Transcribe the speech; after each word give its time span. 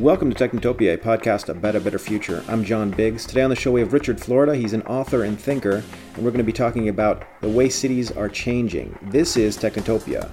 Welcome 0.00 0.32
to 0.32 0.48
Technotopia, 0.48 0.94
a 0.94 0.96
podcast 0.96 1.50
about 1.50 1.76
a 1.76 1.80
better 1.80 1.98
future. 1.98 2.42
I'm 2.48 2.64
John 2.64 2.90
Biggs. 2.90 3.26
Today 3.26 3.42
on 3.42 3.50
the 3.50 3.54
show 3.54 3.70
we 3.70 3.80
have 3.80 3.92
Richard 3.92 4.18
Florida. 4.18 4.56
He's 4.56 4.72
an 4.72 4.80
author 4.84 5.24
and 5.24 5.38
thinker, 5.38 5.84
and 6.14 6.24
we're 6.24 6.30
going 6.30 6.38
to 6.38 6.42
be 6.42 6.54
talking 6.54 6.88
about 6.88 7.26
the 7.42 7.50
way 7.50 7.68
cities 7.68 8.10
are 8.10 8.30
changing. 8.30 8.98
This 9.02 9.36
is 9.36 9.58
Technotopia. 9.58 10.30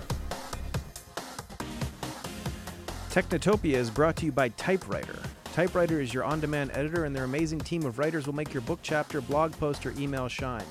Technotopia 3.09 3.73
is 3.73 3.89
brought 3.89 4.15
to 4.15 4.25
you 4.27 4.31
by 4.31 4.47
Typewriter. 4.47 5.19
Typewriter 5.51 5.99
is 5.99 6.13
your 6.13 6.23
on 6.23 6.39
demand 6.39 6.71
editor, 6.73 7.03
and 7.03 7.13
their 7.13 7.25
amazing 7.25 7.59
team 7.59 7.85
of 7.85 7.99
writers 7.99 8.25
will 8.25 8.35
make 8.35 8.53
your 8.53 8.61
book 8.61 8.79
chapter, 8.81 9.19
blog 9.19 9.51
post, 9.51 9.85
or 9.85 9.91
email 9.97 10.29
shine. 10.29 10.63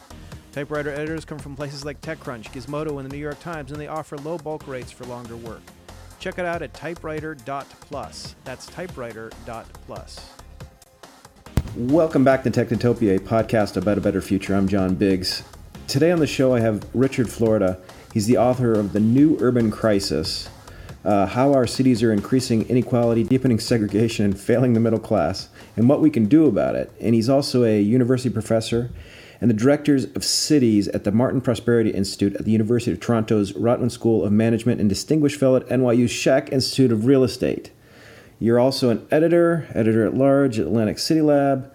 Typewriter 0.53 0.91
editors 0.91 1.27
come 1.27 1.39
from 1.39 1.55
places 1.55 1.85
like 1.85 2.01
TechCrunch, 2.01 2.45
Gizmodo, 2.45 2.99
and 2.99 3.11
the 3.11 3.15
New 3.15 3.23
York 3.23 3.41
Times, 3.41 3.73
and 3.73 3.79
they 3.79 3.89
offer 3.89 4.17
low 4.17 4.39
bulk 4.39 4.67
rates 4.67 4.91
for 4.91 5.05
longer 5.05 5.37
work. 5.37 5.61
Check 6.19 6.39
it 6.39 6.45
out 6.45 6.63
at 6.63 6.75
typewriter.plus. 6.75 8.35
That's 8.45 8.67
typewriter.plus. 8.67 10.31
Welcome 11.77 12.25
back 12.25 12.43
to 12.45 12.51
Technotopia, 12.51 13.17
a 13.17 13.21
podcast 13.21 13.77
about 13.77 13.99
a 13.99 14.01
better 14.01 14.23
future. 14.23 14.55
I'm 14.55 14.67
John 14.67 14.95
Biggs. 14.95 15.43
Today 15.89 16.11
on 16.11 16.21
the 16.21 16.27
show, 16.27 16.55
I 16.55 16.61
have 16.61 16.83
Richard 16.95 17.29
Florida. 17.29 17.79
He's 18.13 18.27
the 18.27 18.39
author 18.39 18.73
of 18.73 18.93
The 18.93 19.01
New 19.01 19.37
Urban 19.41 19.71
Crisis 19.71 20.49
uh, 21.07 21.27
How 21.27 21.55
Our 21.55 21.67
Cities 21.67 22.03
Are 22.03 22.13
Increasing 22.13 22.69
Inequality, 22.69 23.23
Deepening 23.23 23.61
Segregation, 23.61 24.25
and 24.25 24.39
Failing 24.39 24.73
the 24.73 24.81
Middle 24.81 24.99
Class, 24.99 25.49
and 25.77 25.89
What 25.89 26.01
We 26.01 26.11
Can 26.11 26.27
Do 26.27 26.47
About 26.47 26.75
It. 26.75 26.93
And 27.01 27.15
he's 27.15 27.29
also 27.29 27.63
a 27.63 27.81
university 27.81 28.29
professor 28.29 28.91
and 29.47 29.51
the 29.57 29.63
directors 29.63 30.07
of 30.17 30.25
cities 30.25 30.89
at 30.89 31.05
the 31.05 31.13
Martin 31.13 31.41
Prosperity 31.41 31.91
Institute 31.91 32.35
at 32.35 32.45
the 32.45 32.51
University 32.51 32.91
of 32.91 32.99
Toronto's 32.99 33.53
Rotman 33.53 33.93
School 33.93 34.25
of 34.25 34.33
Management 34.33 34.81
and 34.81 34.89
Distinguished 34.89 35.39
Fellow 35.39 35.59
at 35.59 35.69
NYU's 35.69 36.11
Schack 36.11 36.53
Institute 36.53 36.91
of 36.91 37.07
Real 37.07 37.23
Estate. 37.23 37.71
You're 38.41 38.59
also 38.59 38.91
an 38.91 39.07
editor, 39.13 39.69
editor 39.73 40.05
at 40.05 40.15
large 40.15 40.59
at 40.59 40.67
Atlantic 40.67 40.99
City 40.99 41.21
Lab, 41.21 41.73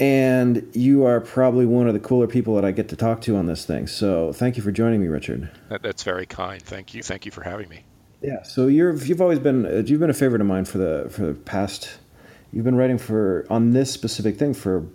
and 0.00 0.68
you 0.72 1.04
are 1.04 1.20
probably 1.20 1.64
one 1.64 1.86
of 1.86 1.94
the 1.94 2.00
cooler 2.00 2.26
people 2.26 2.56
that 2.56 2.64
I 2.64 2.72
get 2.72 2.88
to 2.88 2.96
talk 2.96 3.20
to 3.20 3.36
on 3.36 3.46
this 3.46 3.64
thing. 3.64 3.86
So 3.86 4.32
thank 4.32 4.56
you 4.56 4.64
for 4.64 4.72
joining 4.72 5.00
me, 5.00 5.06
Richard. 5.06 5.48
that's 5.68 6.02
very 6.02 6.26
kind. 6.26 6.60
Thank 6.60 6.92
you. 6.92 7.04
Thank 7.04 7.24
you 7.24 7.30
for 7.30 7.44
having 7.44 7.68
me. 7.68 7.84
Yeah. 8.20 8.42
So 8.42 8.66
you're 8.66 8.96
you've 8.96 9.20
always 9.20 9.38
been 9.38 9.64
uh, 9.64 9.84
you've 9.86 10.00
been 10.00 10.10
a 10.10 10.12
favorite 10.12 10.40
of 10.40 10.48
mine 10.48 10.64
for 10.64 10.78
the 10.78 11.06
for 11.08 11.22
the 11.22 11.34
past. 11.34 11.98
You've 12.52 12.64
been 12.64 12.74
writing 12.74 12.98
for 12.98 13.46
on 13.48 13.70
this 13.70 13.92
specific 13.92 14.40
thing 14.40 14.54
for 14.54 14.88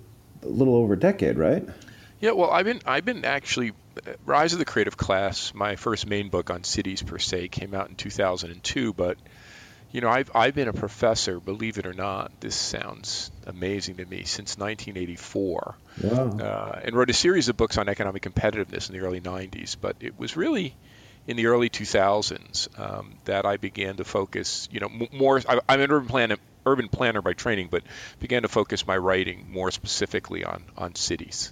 a 0.44 0.48
little 0.48 0.76
over 0.76 0.96
a 0.96 1.00
decade, 1.00 1.38
right? 1.38 1.66
Yeah, 2.22 2.32
well, 2.34 2.52
I've 2.52 2.66
been 2.66 2.82
I've 2.86 3.04
been 3.04 3.26
actually 3.26 3.74
Rise 4.26 4.54
of 4.54 4.60
the 4.60 4.66
Creative 4.66 4.96
Class. 4.96 5.56
My 5.56 5.76
first 5.76 6.06
main 6.06 6.30
book 6.30 6.52
on 6.52 6.64
cities 6.64 7.02
per 7.02 7.18
se 7.18 7.48
came 7.48 7.74
out 7.74 7.90
in 7.90 7.96
2002, 7.96 8.94
but 8.94 9.18
you 9.92 10.02
know 10.02 10.10
I've 10.10 10.30
I've 10.36 10.54
been 10.54 10.68
a 10.68 10.74
professor, 10.74 11.40
believe 11.40 11.80
it 11.80 11.88
or 11.88 11.94
not. 11.94 12.32
This 12.40 12.56
sounds 12.56 13.32
amazing 13.48 13.98
to 13.98 14.06
me 14.06 14.24
since 14.26 14.56
1984, 14.60 15.76
wow. 16.04 16.38
uh, 16.38 16.80
and 16.84 16.96
wrote 16.96 17.10
a 17.10 17.14
series 17.14 17.50
of 17.50 17.58
books 17.58 17.80
on 17.80 17.90
economic 17.90 18.22
competitiveness 18.22 18.88
in 18.88 18.96
the 18.96 19.04
early 19.04 19.20
90s. 19.20 19.76
But 19.82 19.96
it 20.00 20.20
was 20.20 20.38
really 20.38 20.76
in 21.26 21.38
the 21.38 21.48
early 21.48 21.72
2000s 21.72 22.80
um, 22.80 23.16
that 23.26 23.48
I 23.48 23.58
began 23.58 23.98
to 23.98 24.04
focus. 24.04 24.70
You 24.72 24.82
know, 24.82 25.08
more. 25.12 25.42
I, 25.50 25.60
I'm 25.68 25.82
an 25.82 25.92
urban 25.92 26.08
planner 26.08 26.38
urban 26.68 26.88
planner 26.88 27.24
by 27.24 27.34
training, 27.34 27.70
but 27.72 27.82
began 28.20 28.44
to 28.44 28.48
focus 28.48 28.86
my 28.86 28.96
writing 28.96 29.48
more 29.50 29.72
specifically 29.72 30.44
on 30.44 30.64
on 30.78 30.94
cities. 30.94 31.52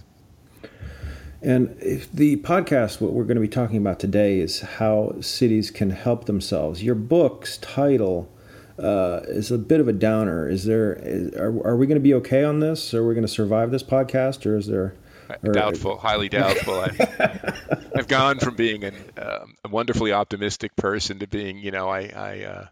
And 1.42 1.68
the 2.12 2.36
podcast, 2.36 3.00
what 3.00 3.12
we're 3.12 3.24
going 3.24 3.36
to 3.36 3.40
be 3.40 3.48
talking 3.48 3.78
about 3.78 3.98
today 3.98 4.40
is 4.40 4.60
how 4.60 5.14
cities 5.20 5.70
can 5.70 5.90
help 5.90 6.26
themselves. 6.26 6.82
Your 6.82 6.94
book's 6.94 7.56
title 7.58 8.30
uh, 8.78 9.20
is 9.28 9.50
a 9.50 9.58
bit 9.58 9.80
of 9.80 9.88
a 9.88 9.92
downer. 9.92 10.48
Is 10.48 10.64
there? 10.64 10.94
Is, 11.02 11.34
are, 11.34 11.48
are 11.66 11.76
we 11.76 11.86
going 11.86 11.96
to 11.96 12.02
be 12.02 12.14
okay 12.14 12.44
on 12.44 12.60
this? 12.60 12.92
Are 12.92 13.06
we 13.06 13.14
going 13.14 13.26
to 13.26 13.32
survive 13.32 13.70
this 13.70 13.82
podcast, 13.82 14.44
or 14.44 14.56
is 14.56 14.66
there? 14.66 14.94
Or, 15.42 15.52
doubtful, 15.52 15.96
highly 15.96 16.28
doubtful. 16.30 16.80
I've, 16.80 17.90
I've 17.94 18.08
gone 18.08 18.38
from 18.38 18.56
being 18.56 18.84
an, 18.84 18.94
um, 19.16 19.56
a 19.64 19.68
wonderfully 19.68 20.12
optimistic 20.12 20.74
person 20.76 21.20
to 21.20 21.26
being, 21.26 21.58
you 21.58 21.70
know, 21.70 21.88
I, 21.88 22.10
I 22.14 22.42
uh, 22.42 22.66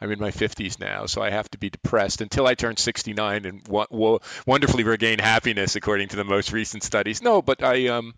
I'm 0.00 0.10
in 0.10 0.20
my 0.20 0.30
50s 0.30 0.78
now, 0.78 1.06
so 1.06 1.22
I 1.22 1.30
have 1.30 1.50
to 1.50 1.58
be 1.58 1.70
depressed 1.70 2.20
until 2.20 2.46
I 2.46 2.54
turn 2.54 2.76
69 2.76 3.44
and 3.46 3.64
w- 3.64 4.18
wonderfully 4.46 4.84
regain 4.84 5.18
happiness, 5.18 5.76
according 5.76 6.08
to 6.08 6.16
the 6.16 6.24
most 6.24 6.52
recent 6.52 6.82
studies. 6.82 7.22
No, 7.22 7.42
but 7.42 7.62
I, 7.62 7.88
um, 7.88 8.14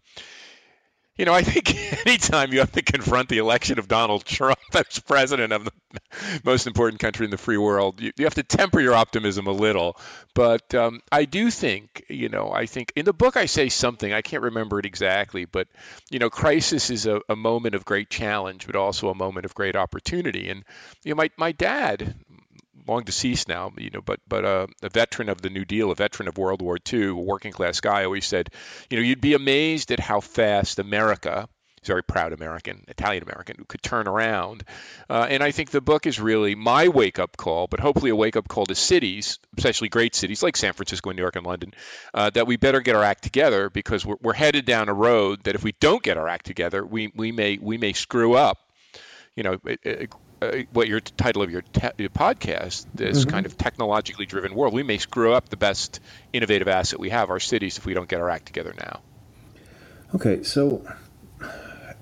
you 1.16 1.24
know, 1.24 1.32
I 1.32 1.42
think 1.42 1.74
anytime 2.06 2.52
you 2.52 2.60
have 2.60 2.72
to 2.72 2.82
confront 2.82 3.28
the 3.28 3.38
election 3.38 3.78
of 3.78 3.88
Donald 3.88 4.24
Trump 4.24 4.58
as 4.74 4.98
president 5.00 5.52
of 5.52 5.64
the 5.64 5.72
most 6.44 6.66
important 6.66 7.00
country 7.00 7.24
in 7.24 7.30
the 7.30 7.38
free 7.38 7.56
world, 7.56 8.00
you, 8.00 8.12
you 8.16 8.24
have 8.24 8.34
to 8.34 8.42
temper 8.42 8.80
your 8.80 8.94
optimism 8.94 9.46
a 9.46 9.52
little. 9.52 9.96
But 10.34 10.74
um, 10.74 11.00
I 11.10 11.24
do 11.24 11.50
think, 11.50 12.04
you 12.08 12.28
know, 12.28 12.50
I 12.52 12.66
think 12.66 12.92
in 12.96 13.04
the 13.04 13.14
book 13.14 13.36
I 13.36 13.46
say 13.46 13.68
something, 13.68 14.12
I 14.12 14.22
can't 14.22 14.42
remember 14.42 14.78
it 14.78 14.86
exactly, 14.86 15.46
but, 15.46 15.68
you 16.10 16.18
know, 16.18 16.28
crisis 16.28 16.90
is 16.90 17.06
a, 17.06 17.20
a 17.28 17.36
moment 17.36 17.74
of 17.74 17.84
great 17.84 18.10
challenge, 18.10 18.66
but 18.66 18.76
also 18.76 19.08
a 19.08 19.14
moment 19.14 19.46
of 19.46 19.54
great 19.54 19.76
opportunity. 19.76 20.50
And, 20.50 20.64
you 21.04 21.10
know, 21.10 21.16
my, 21.16 21.30
my 21.38 21.52
dad, 21.52 22.14
long 22.86 23.04
deceased 23.04 23.48
now, 23.48 23.72
you 23.76 23.90
know, 23.90 24.00
but 24.00 24.20
but 24.28 24.44
uh, 24.44 24.66
a 24.82 24.88
veteran 24.88 25.28
of 25.28 25.40
the 25.40 25.50
New 25.50 25.64
Deal, 25.64 25.90
a 25.90 25.94
veteran 25.94 26.28
of 26.28 26.38
World 26.38 26.62
War 26.62 26.78
II, 26.92 27.08
a 27.08 27.14
working 27.14 27.52
class 27.52 27.80
guy, 27.80 28.04
always 28.04 28.26
said, 28.26 28.50
you 28.90 28.96
know, 28.96 29.02
you'd 29.02 29.20
be 29.20 29.34
amazed 29.34 29.92
at 29.92 30.00
how 30.00 30.20
fast 30.20 30.78
America, 30.78 31.48
very 31.84 32.02
proud 32.02 32.32
American, 32.32 32.84
Italian 32.88 33.22
American, 33.22 33.64
could 33.68 33.82
turn 33.82 34.08
around. 34.08 34.64
Uh, 35.08 35.26
and 35.28 35.42
I 35.42 35.52
think 35.52 35.70
the 35.70 35.80
book 35.80 36.06
is 36.06 36.20
really 36.20 36.54
my 36.54 36.88
wake 36.88 37.18
up 37.18 37.36
call, 37.36 37.66
but 37.66 37.80
hopefully 37.80 38.10
a 38.10 38.16
wake 38.16 38.36
up 38.36 38.48
call 38.48 38.66
to 38.66 38.74
cities, 38.74 39.38
especially 39.56 39.88
great 39.88 40.14
cities 40.14 40.42
like 40.42 40.56
San 40.56 40.72
Francisco 40.72 41.10
and 41.10 41.16
New 41.16 41.22
York 41.22 41.36
and 41.36 41.46
London, 41.46 41.74
uh, 42.12 42.30
that 42.30 42.46
we 42.46 42.56
better 42.56 42.80
get 42.80 42.96
our 42.96 43.04
act 43.04 43.22
together 43.22 43.70
because 43.70 44.04
we're, 44.04 44.16
we're 44.20 44.32
headed 44.32 44.64
down 44.64 44.88
a 44.88 44.94
road 44.94 45.44
that 45.44 45.54
if 45.54 45.62
we 45.62 45.72
don't 45.80 46.02
get 46.02 46.16
our 46.16 46.28
act 46.28 46.46
together, 46.46 46.84
we, 46.84 47.12
we 47.14 47.32
may 47.32 47.58
we 47.60 47.78
may 47.78 47.92
screw 47.92 48.34
up 48.34 48.58
you 49.36 49.42
know, 49.42 49.58
uh, 50.42 50.58
what 50.72 50.88
your 50.88 51.00
title 51.00 51.42
of 51.42 51.50
your, 51.50 51.62
te- 51.62 51.88
your 51.98 52.10
podcast, 52.10 52.86
this 52.94 53.20
mm-hmm. 53.20 53.30
kind 53.30 53.46
of 53.46 53.56
technologically 53.56 54.26
driven 54.26 54.54
world, 54.54 54.74
we 54.74 54.82
may 54.82 54.98
screw 54.98 55.32
up 55.32 55.48
the 55.48 55.56
best 55.56 56.00
innovative 56.32 56.68
asset 56.68 57.00
we 57.00 57.10
have, 57.10 57.30
our 57.30 57.40
cities, 57.40 57.78
if 57.78 57.86
we 57.86 57.94
don't 57.94 58.08
get 58.08 58.20
our 58.20 58.30
act 58.30 58.46
together 58.46 58.74
now. 58.78 59.00
Okay, 60.14 60.42
so 60.42 60.86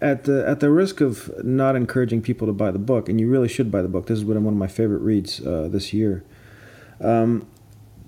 at 0.01 0.25
the 0.25 0.47
at 0.47 0.61
the 0.61 0.71
risk 0.71 1.01
of 1.01 1.33
not 1.45 1.77
encouraging 1.77 2.21
people 2.21 2.47
to 2.47 2.53
buy 2.53 2.71
the 2.71 2.79
book, 2.79 3.09
and 3.09 3.21
you 3.21 3.29
really 3.29 3.49
should 3.49 3.71
buy 3.71 3.83
the 3.83 3.89
book. 3.89 4.07
This 4.07 4.19
been 4.25 4.45
one 4.45 4.55
of 4.55 4.59
my 4.59 4.67
favorite 4.67 4.99
reads 4.99 5.45
uh, 5.45 5.69
this 5.69 5.93
year. 5.93 6.25
Um, 7.01 7.47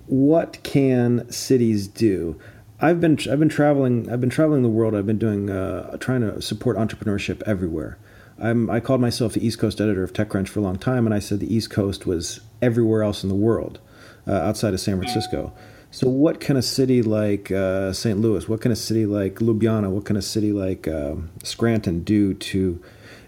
what 0.05 0.61
can 0.63 1.29
cities 1.31 1.87
do? 1.87 2.39
I've 2.79 3.01
been 3.01 3.17
I've 3.29 3.39
been 3.39 3.49
traveling 3.49 4.09
I've 4.11 4.21
been 4.21 4.29
traveling 4.29 4.61
the 4.61 4.69
world. 4.69 4.95
I've 4.95 5.07
been 5.07 5.17
doing 5.17 5.49
uh, 5.49 5.97
trying 5.97 6.21
to 6.21 6.41
support 6.41 6.77
entrepreneurship 6.77 7.41
everywhere. 7.43 7.97
I'm, 8.39 8.69
I 8.69 8.79
called 8.79 9.01
myself 9.01 9.33
the 9.33 9.45
East 9.45 9.59
Coast 9.59 9.81
editor 9.81 10.03
of 10.03 10.13
TechCrunch 10.13 10.47
for 10.47 10.59
a 10.59 10.63
long 10.63 10.77
time, 10.77 11.05
and 11.05 11.13
I 11.13 11.19
said 11.19 11.39
the 11.39 11.53
East 11.53 11.69
Coast 11.69 12.05
was 12.05 12.39
everywhere 12.61 13.03
else 13.03 13.23
in 13.23 13.29
the 13.29 13.35
world 13.35 13.79
uh, 14.27 14.31
outside 14.31 14.73
of 14.73 14.79
San 14.79 14.97
Francisco. 14.97 15.53
So, 15.89 16.09
what 16.09 16.39
can 16.39 16.57
a 16.57 16.61
city 16.61 17.01
like 17.01 17.51
uh, 17.51 17.93
St. 17.93 18.19
Louis, 18.19 18.47
what 18.47 18.61
can 18.61 18.71
a 18.71 18.75
city 18.75 19.05
like 19.05 19.35
Ljubljana, 19.35 19.89
what 19.89 20.05
can 20.05 20.17
a 20.17 20.21
city 20.21 20.51
like 20.51 20.87
uh, 20.87 21.15
Scranton 21.43 22.03
do 22.03 22.33
to 22.33 22.81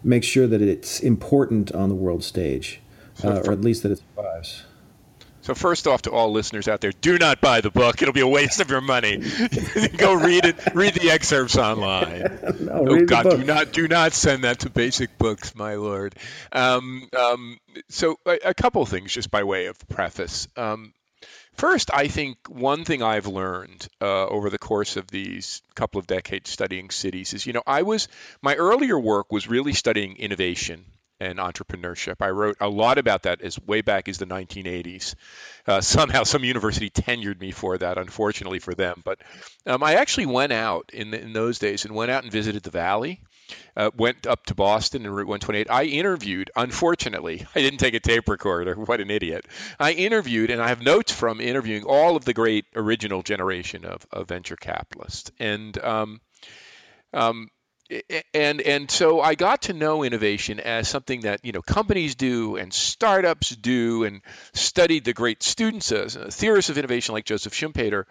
make 0.03 0.23
sure 0.23 0.45
that 0.45 0.61
it's 0.61 0.99
important 0.99 1.71
on 1.71 1.89
the 1.89 1.95
world 1.95 2.23
stage, 2.23 2.81
uh, 3.23 3.41
or 3.45 3.53
at 3.53 3.61
least 3.61 3.83
that 3.83 3.93
it 3.93 4.01
survives? 4.15 4.63
So 5.41 5.55
first 5.55 5.87
off, 5.87 6.03
to 6.03 6.11
all 6.11 6.31
listeners 6.31 6.67
out 6.67 6.81
there, 6.81 6.91
do 6.91 7.17
not 7.17 7.41
buy 7.41 7.61
the 7.61 7.71
book. 7.71 8.01
It'll 8.01 8.13
be 8.13 8.19
a 8.19 8.27
waste 8.27 8.59
of 8.59 8.69
your 8.69 8.81
money. 8.81 9.17
Go 9.97 10.13
read 10.13 10.45
it. 10.45 10.75
Read 10.75 10.93
the 10.93 11.11
excerpts 11.11 11.57
online. 11.57 12.39
no, 12.59 12.85
oh 12.87 13.05
God, 13.05 13.29
do 13.31 13.43
not 13.43 13.71
do 13.71 13.87
not 13.87 14.13
send 14.13 14.43
that 14.43 14.59
to 14.59 14.69
Basic 14.69 15.17
Books, 15.17 15.55
my 15.55 15.75
lord. 15.75 16.15
Um, 16.51 17.07
um, 17.17 17.57
so 17.87 18.17
a, 18.25 18.37
a, 18.45 18.53
couple 18.53 18.85
things, 18.85 19.13
just 19.13 19.31
by 19.31 19.43
way 19.43 19.67
of 19.67 19.77
preface. 19.87 20.47
Um, 20.57 20.93
first, 21.53 21.89
I 21.93 22.09
think 22.09 22.37
one 22.49 22.83
thing 22.83 23.01
I've 23.01 23.27
learned 23.27 23.87
uh, 24.01 24.27
over 24.27 24.49
the 24.49 24.59
course 24.59 24.97
of 24.97 25.07
these 25.07 25.61
couple 25.73 25.99
of 25.99 26.07
decades 26.07 26.49
studying 26.49 26.89
cities 26.89 27.33
is, 27.33 27.45
you 27.45 27.53
know, 27.53 27.63
I 27.65 27.83
was 27.83 28.09
my 28.41 28.55
earlier 28.55 28.99
work 28.99 29.31
was 29.31 29.47
really 29.47 29.73
studying 29.73 30.17
innovation 30.17 30.85
and 31.19 31.39
entrepreneurship. 31.39 32.15
I 32.21 32.29
wrote 32.29 32.57
a 32.61 32.69
lot 32.69 32.97
about 32.97 33.23
that 33.23 33.41
as 33.41 33.59
way 33.59 33.81
back 33.81 34.07
as 34.07 34.17
the 34.17 34.25
1980s. 34.25 35.15
Uh, 35.67 35.81
somehow, 35.81 36.23
some 36.23 36.43
university 36.43 36.89
tenured 36.89 37.39
me 37.39 37.51
for 37.51 37.77
that, 37.77 37.97
unfortunately 37.97 38.59
for 38.59 38.73
them. 38.73 39.01
But 39.03 39.19
um, 39.65 39.83
I 39.83 39.95
actually 39.95 40.27
went 40.27 40.53
out 40.53 40.91
in, 40.93 41.13
in 41.13 41.33
those 41.33 41.59
days 41.59 41.85
and 41.85 41.93
went 41.93 42.11
out 42.11 42.23
and 42.23 42.31
visited 42.31 42.63
the 42.63 42.71
Valley. 42.71 43.21
Uh, 43.75 43.89
went 43.97 44.27
up 44.27 44.45
to 44.45 44.53
Boston 44.53 45.05
and 45.05 45.15
Route 45.15 45.27
128. 45.27 45.71
I 45.71 45.83
interviewed, 45.85 46.51
unfortunately, 46.55 47.47
I 47.55 47.61
didn't 47.61 47.79
take 47.79 47.95
a 47.95 47.99
tape 47.99 48.27
recorder. 48.27 48.75
What 48.89 49.01
an 49.01 49.11
idiot. 49.11 49.45
I 49.79 49.91
interviewed, 49.91 50.51
and 50.51 50.61
I 50.61 50.67
have 50.67 50.81
notes 50.81 51.11
from 51.11 51.41
interviewing 51.41 51.83
all 51.83 52.15
of 52.15 52.25
the 52.25 52.33
great 52.33 52.65
original 52.75 53.23
generation 53.23 53.85
of, 53.85 54.05
of 54.11 54.27
venture 54.27 54.55
capitalists. 54.55 55.31
And 55.39 55.77
um, 55.79 56.21
um, 57.13 57.49
and 58.33 58.61
and 58.61 58.91
so 58.91 59.21
I 59.21 59.35
got 59.35 59.63
to 59.63 59.73
know 59.73 60.03
innovation 60.03 60.59
as 60.59 60.87
something 60.87 61.21
that 61.21 61.43
you 61.43 61.51
know 61.51 61.61
companies 61.61 62.15
do 62.15 62.55
and 62.55 62.73
startups 62.73 63.49
do, 63.49 64.03
and 64.03 64.21
studied 64.53 65.05
the 65.05 65.13
great 65.13 65.43
students, 65.43 65.91
uh, 65.91 66.29
theorists 66.31 66.69
of 66.69 66.77
innovation 66.77 67.13
like 67.13 67.25
Joseph 67.25 67.53
Schumpeter. 67.53 68.05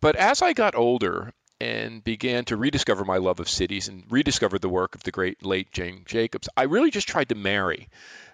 But 0.00 0.16
as 0.16 0.42
I 0.42 0.52
got 0.52 0.74
older 0.74 1.32
and 1.60 2.02
began 2.02 2.44
to 2.46 2.56
rediscover 2.56 3.04
my 3.04 3.16
love 3.16 3.40
of 3.40 3.48
cities 3.48 3.88
and 3.88 4.04
rediscovered 4.10 4.60
the 4.60 4.68
work 4.68 4.94
of 4.94 5.02
the 5.04 5.12
great 5.12 5.44
late 5.44 5.72
Jane 5.72 6.02
Jacobs, 6.04 6.48
I 6.56 6.64
really 6.64 6.90
just 6.90 7.08
tried 7.08 7.30
to 7.30 7.34
marry 7.34 7.88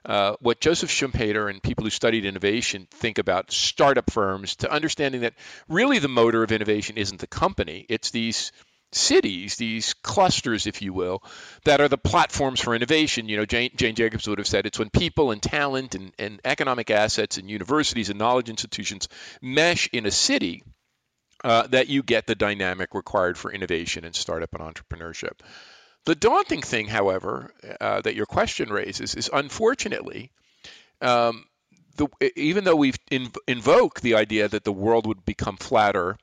uh, 0.04 0.34
what 0.40 0.60
Joseph 0.60 0.90
Schumpeter 0.90 1.48
and 1.48 1.62
people 1.62 1.84
who 1.84 1.90
studied 1.90 2.24
innovation 2.24 2.88
think 2.90 3.18
about 3.18 3.52
startup 3.52 4.10
firms 4.10 4.56
to 4.56 4.72
understanding 4.72 5.20
that 5.20 5.34
really 5.68 5.98
the 5.98 6.08
motor 6.08 6.42
of 6.42 6.52
innovation 6.52 6.96
isn't 6.96 7.20
the 7.20 7.26
company, 7.26 7.86
it's 7.88 8.10
these 8.10 8.50
cities, 8.92 9.56
these 9.56 9.94
clusters, 9.94 10.66
if 10.66 10.82
you 10.82 10.92
will, 10.92 11.22
that 11.64 11.80
are 11.80 11.88
the 11.88 11.98
platforms 11.98 12.60
for 12.60 12.74
innovation. 12.74 13.28
You 13.28 13.36
know, 13.38 13.46
Jane, 13.46 13.70
Jane 13.76 13.94
Jacobs 13.94 14.28
would 14.28 14.38
have 14.38 14.48
said 14.48 14.66
it's 14.66 14.78
when 14.78 14.90
people 14.90 15.30
and 15.30 15.42
talent 15.42 15.94
and, 15.94 16.12
and 16.18 16.40
economic 16.44 16.90
assets 16.90 17.38
and 17.38 17.48
universities 17.48 18.10
and 18.10 18.18
knowledge 18.18 18.48
institutions 18.48 19.08
mesh 19.40 19.88
in 19.92 20.06
a 20.06 20.10
city 20.10 20.62
uh, 21.44 21.66
that 21.68 21.88
you 21.88 22.02
get 22.02 22.26
the 22.26 22.34
dynamic 22.34 22.94
required 22.94 23.38
for 23.38 23.52
innovation 23.52 24.04
and 24.04 24.14
startup 24.14 24.54
and 24.54 24.62
entrepreneurship. 24.62 25.40
The 26.04 26.14
daunting 26.14 26.62
thing, 26.62 26.86
however, 26.86 27.52
uh, 27.80 28.00
that 28.00 28.14
your 28.14 28.26
question 28.26 28.70
raises 28.70 29.14
is 29.14 29.30
unfortunately, 29.32 30.32
um, 31.00 31.44
the, 31.96 32.08
even 32.36 32.64
though 32.64 32.76
we've 32.76 32.98
inv- 33.10 33.36
invoked 33.46 34.02
the 34.02 34.14
idea 34.14 34.48
that 34.48 34.64
the 34.64 34.72
world 34.72 35.06
would 35.06 35.24
become 35.24 35.56
flatter 35.56 36.16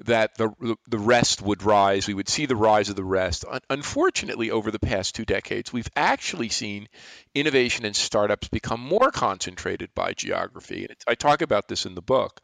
that 0.00 0.36
the 0.36 0.76
the 0.88 0.98
rest 0.98 1.40
would 1.40 1.62
rise. 1.62 2.08
We 2.08 2.14
would 2.14 2.28
see 2.28 2.46
the 2.46 2.56
rise 2.56 2.88
of 2.88 2.96
the 2.96 3.04
rest. 3.04 3.44
Unfortunately, 3.70 4.50
over 4.50 4.70
the 4.70 4.80
past 4.80 5.14
two 5.14 5.24
decades, 5.24 5.72
we've 5.72 5.90
actually 5.94 6.48
seen 6.48 6.88
innovation 7.34 7.84
and 7.84 7.94
startups 7.94 8.48
become 8.48 8.80
more 8.80 9.10
concentrated 9.10 9.90
by 9.94 10.12
geography. 10.12 10.86
And 10.86 10.96
I 11.06 11.14
talk 11.14 11.42
about 11.42 11.68
this 11.68 11.86
in 11.86 11.94
the 11.94 12.02
book. 12.02 12.40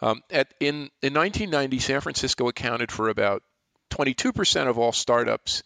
Um, 0.00 0.22
at, 0.30 0.52
in 0.58 0.90
in 1.02 1.14
1990, 1.14 1.78
San 1.80 2.00
Francisco 2.00 2.48
accounted 2.48 2.90
for 2.90 3.08
about 3.08 3.42
22% 3.90 4.68
of 4.68 4.78
all 4.78 4.92
startups. 4.92 5.62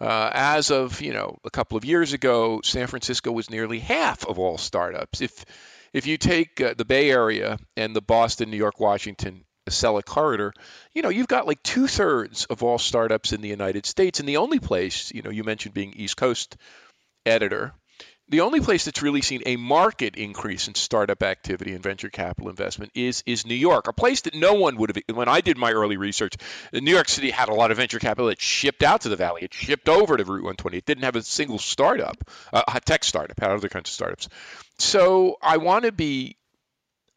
Uh, 0.00 0.30
as 0.32 0.70
of 0.70 1.02
you 1.02 1.12
know 1.12 1.36
a 1.44 1.50
couple 1.50 1.76
of 1.76 1.84
years 1.84 2.14
ago, 2.14 2.62
San 2.64 2.86
Francisco 2.86 3.30
was 3.32 3.50
nearly 3.50 3.80
half 3.80 4.26
of 4.26 4.38
all 4.38 4.56
startups. 4.56 5.20
If 5.20 5.44
if 5.92 6.06
you 6.06 6.16
take 6.16 6.58
uh, 6.60 6.72
the 6.74 6.86
Bay 6.86 7.10
Area 7.10 7.58
and 7.76 7.94
the 7.94 8.00
Boston, 8.00 8.50
New 8.50 8.56
York, 8.56 8.80
Washington 8.80 9.44
Acela 9.70 10.04
corridor, 10.04 10.52
you 10.92 11.02
know, 11.02 11.08
you've 11.08 11.28
got 11.28 11.46
like 11.46 11.62
two 11.62 11.86
thirds 11.86 12.44
of 12.46 12.62
all 12.62 12.78
startups 12.78 13.32
in 13.32 13.40
the 13.40 13.48
United 13.48 13.86
States. 13.86 14.20
And 14.20 14.28
the 14.28 14.38
only 14.38 14.58
place, 14.58 15.12
you 15.12 15.22
know, 15.22 15.30
you 15.30 15.44
mentioned 15.44 15.74
being 15.74 15.94
East 15.94 16.16
Coast 16.16 16.56
editor, 17.24 17.72
the 18.30 18.42
only 18.42 18.60
place 18.60 18.84
that's 18.84 19.02
really 19.02 19.22
seen 19.22 19.42
a 19.44 19.56
market 19.56 20.14
increase 20.14 20.68
in 20.68 20.76
startup 20.76 21.22
activity 21.24 21.72
and 21.72 21.82
venture 21.82 22.08
capital 22.08 22.48
investment 22.48 22.92
is 22.94 23.24
is 23.26 23.44
New 23.44 23.56
York, 23.56 23.88
a 23.88 23.92
place 23.92 24.20
that 24.22 24.34
no 24.34 24.54
one 24.54 24.76
would 24.76 24.94
have. 24.94 25.16
When 25.16 25.28
I 25.28 25.40
did 25.40 25.58
my 25.58 25.72
early 25.72 25.96
research, 25.96 26.34
New 26.72 26.92
York 26.92 27.08
City 27.08 27.30
had 27.30 27.48
a 27.48 27.54
lot 27.54 27.72
of 27.72 27.76
venture 27.76 27.98
capital 27.98 28.28
that 28.28 28.40
shipped 28.40 28.84
out 28.84 29.00
to 29.00 29.08
the 29.08 29.16
valley. 29.16 29.42
It 29.42 29.52
shipped 29.52 29.88
over 29.88 30.16
to 30.16 30.22
Route 30.22 30.44
120. 30.44 30.78
It 30.78 30.86
didn't 30.86 31.04
have 31.04 31.16
a 31.16 31.22
single 31.22 31.58
startup, 31.58 32.16
uh, 32.52 32.62
a 32.72 32.80
tech 32.80 33.02
startup, 33.02 33.38
had 33.40 33.50
other 33.50 33.68
kinds 33.68 33.90
of 33.90 33.94
startups. 33.94 34.28
So 34.78 35.36
I 35.42 35.56
want 35.56 35.84
to 35.84 35.92
be 35.92 36.36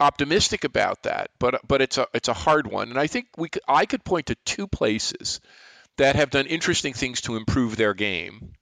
optimistic 0.03 0.65
about 0.65 1.03
that, 1.03 1.31
but 1.39 1.61
but 1.67 1.81
it's 1.81 1.97
a 1.97 2.07
it's 2.13 2.27
a 2.27 2.33
hard 2.33 2.67
one, 2.67 2.89
and 2.89 2.99
I 2.99 3.07
think 3.07 3.27
we 3.37 3.49
I 3.67 3.85
could 3.85 4.03
point 4.03 4.27
to 4.27 4.35
two 4.45 4.67
places 4.67 5.39
that 5.97 6.15
have 6.15 6.29
done 6.29 6.45
interesting 6.47 6.93
things 6.93 7.21
to 7.21 7.37
improve 7.37 7.75
their 7.75 7.93
game. 7.93 8.53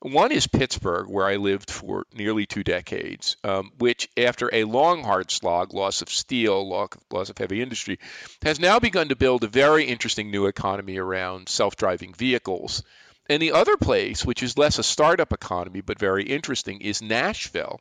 One 0.00 0.32
is 0.32 0.46
Pittsburgh, 0.46 1.08
where 1.08 1.26
I 1.26 1.36
lived 1.36 1.70
for 1.70 2.04
nearly 2.12 2.44
two 2.44 2.62
decades, 2.62 3.36
um, 3.42 3.72
which, 3.78 4.08
after 4.18 4.50
a 4.52 4.64
long, 4.64 5.02
hard 5.02 5.30
slog, 5.30 5.72
loss 5.72 6.02
of 6.02 6.10
steel, 6.10 6.68
loss 7.10 7.30
of 7.30 7.38
heavy 7.38 7.62
industry, 7.62 7.98
has 8.42 8.60
now 8.60 8.78
begun 8.78 9.08
to 9.08 9.16
build 9.16 9.44
a 9.44 9.48
very 9.48 9.84
interesting 9.86 10.30
new 10.30 10.46
economy 10.46 10.98
around 10.98 11.48
self 11.48 11.76
driving 11.76 12.12
vehicles. 12.12 12.82
And 13.30 13.40
the 13.40 13.52
other 13.52 13.78
place, 13.78 14.26
which 14.26 14.42
is 14.42 14.58
less 14.58 14.78
a 14.78 14.82
startup 14.82 15.32
economy 15.32 15.80
but 15.80 15.98
very 15.98 16.24
interesting, 16.24 16.82
is 16.82 17.00
Nashville, 17.00 17.80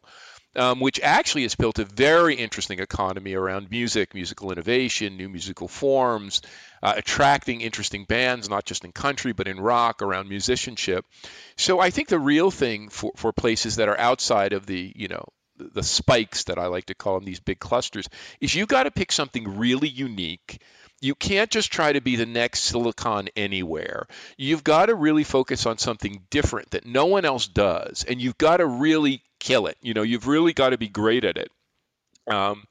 um, 0.56 0.80
which 0.80 1.00
actually 1.02 1.44
has 1.44 1.56
built 1.56 1.80
a 1.80 1.86
very 1.86 2.36
interesting 2.36 2.80
economy 2.80 3.34
around 3.34 3.72
music, 3.72 4.14
musical 4.14 4.52
innovation, 4.52 5.18
new 5.18 5.30
musical 5.30 5.68
forms, 5.68 6.42
uh, 6.82 6.94
attracting 6.96 7.62
interesting 7.62 8.06
bands, 8.06 8.50
not 8.50 8.66
just 8.66 8.86
in 8.86 8.92
country, 8.92 9.34
but 9.34 9.48
in 9.48 9.60
rock, 9.60 10.02
around 10.02 10.30
musicianship. 10.30 11.06
So 11.58 11.80
I 11.80 11.90
think 11.90 12.08
the 12.08 12.20
real 12.20 12.52
thing 12.52 12.90
for, 12.90 13.12
for 13.16 13.32
places 13.32 13.78
that 13.78 13.90
are 13.90 14.00
outside 14.00 14.54
of 14.54 14.66
the, 14.66 14.94
you 14.96 15.08
know, 15.08 15.26
the 15.58 15.84
spikes 15.84 16.46
that 16.46 16.58
I 16.58 16.68
like 16.68 16.88
to 16.88 16.96
call 16.96 17.16
them, 17.16 17.26
these 17.26 17.40
big 17.40 17.60
clusters, 17.60 18.10
is 18.42 18.56
you 18.56 18.66
got 18.66 18.84
to 18.84 18.92
pick 18.92 19.12
something 19.12 19.58
really 19.58 19.90
unique 19.90 20.62
you 21.04 21.16
can't 21.16 21.50
just 21.50 21.72
try 21.72 21.92
to 21.92 22.00
be 22.00 22.16
the 22.16 22.26
next 22.26 22.62
silicon 22.62 23.28
anywhere. 23.36 24.08
You've 24.38 24.64
got 24.64 24.86
to 24.86 24.96
really 24.96 25.26
focus 25.26 25.66
on 25.66 25.78
something 25.78 26.24
different 26.30 26.72
that 26.72 26.86
no 26.86 27.08
one 27.08 27.26
else 27.26 27.46
does, 27.46 28.06
and 28.08 28.22
you've 28.22 28.38
got 28.38 28.58
to 28.58 28.66
really 28.66 29.22
kill 29.44 29.68
it. 29.68 29.78
You 29.82 29.94
know, 29.94 30.02
you've 30.02 30.28
really 30.28 30.54
got 30.54 30.70
to 30.70 30.78
be 30.78 30.88
great 30.88 31.24
at 31.26 31.38
it. 31.38 31.52
Um, 32.28 32.64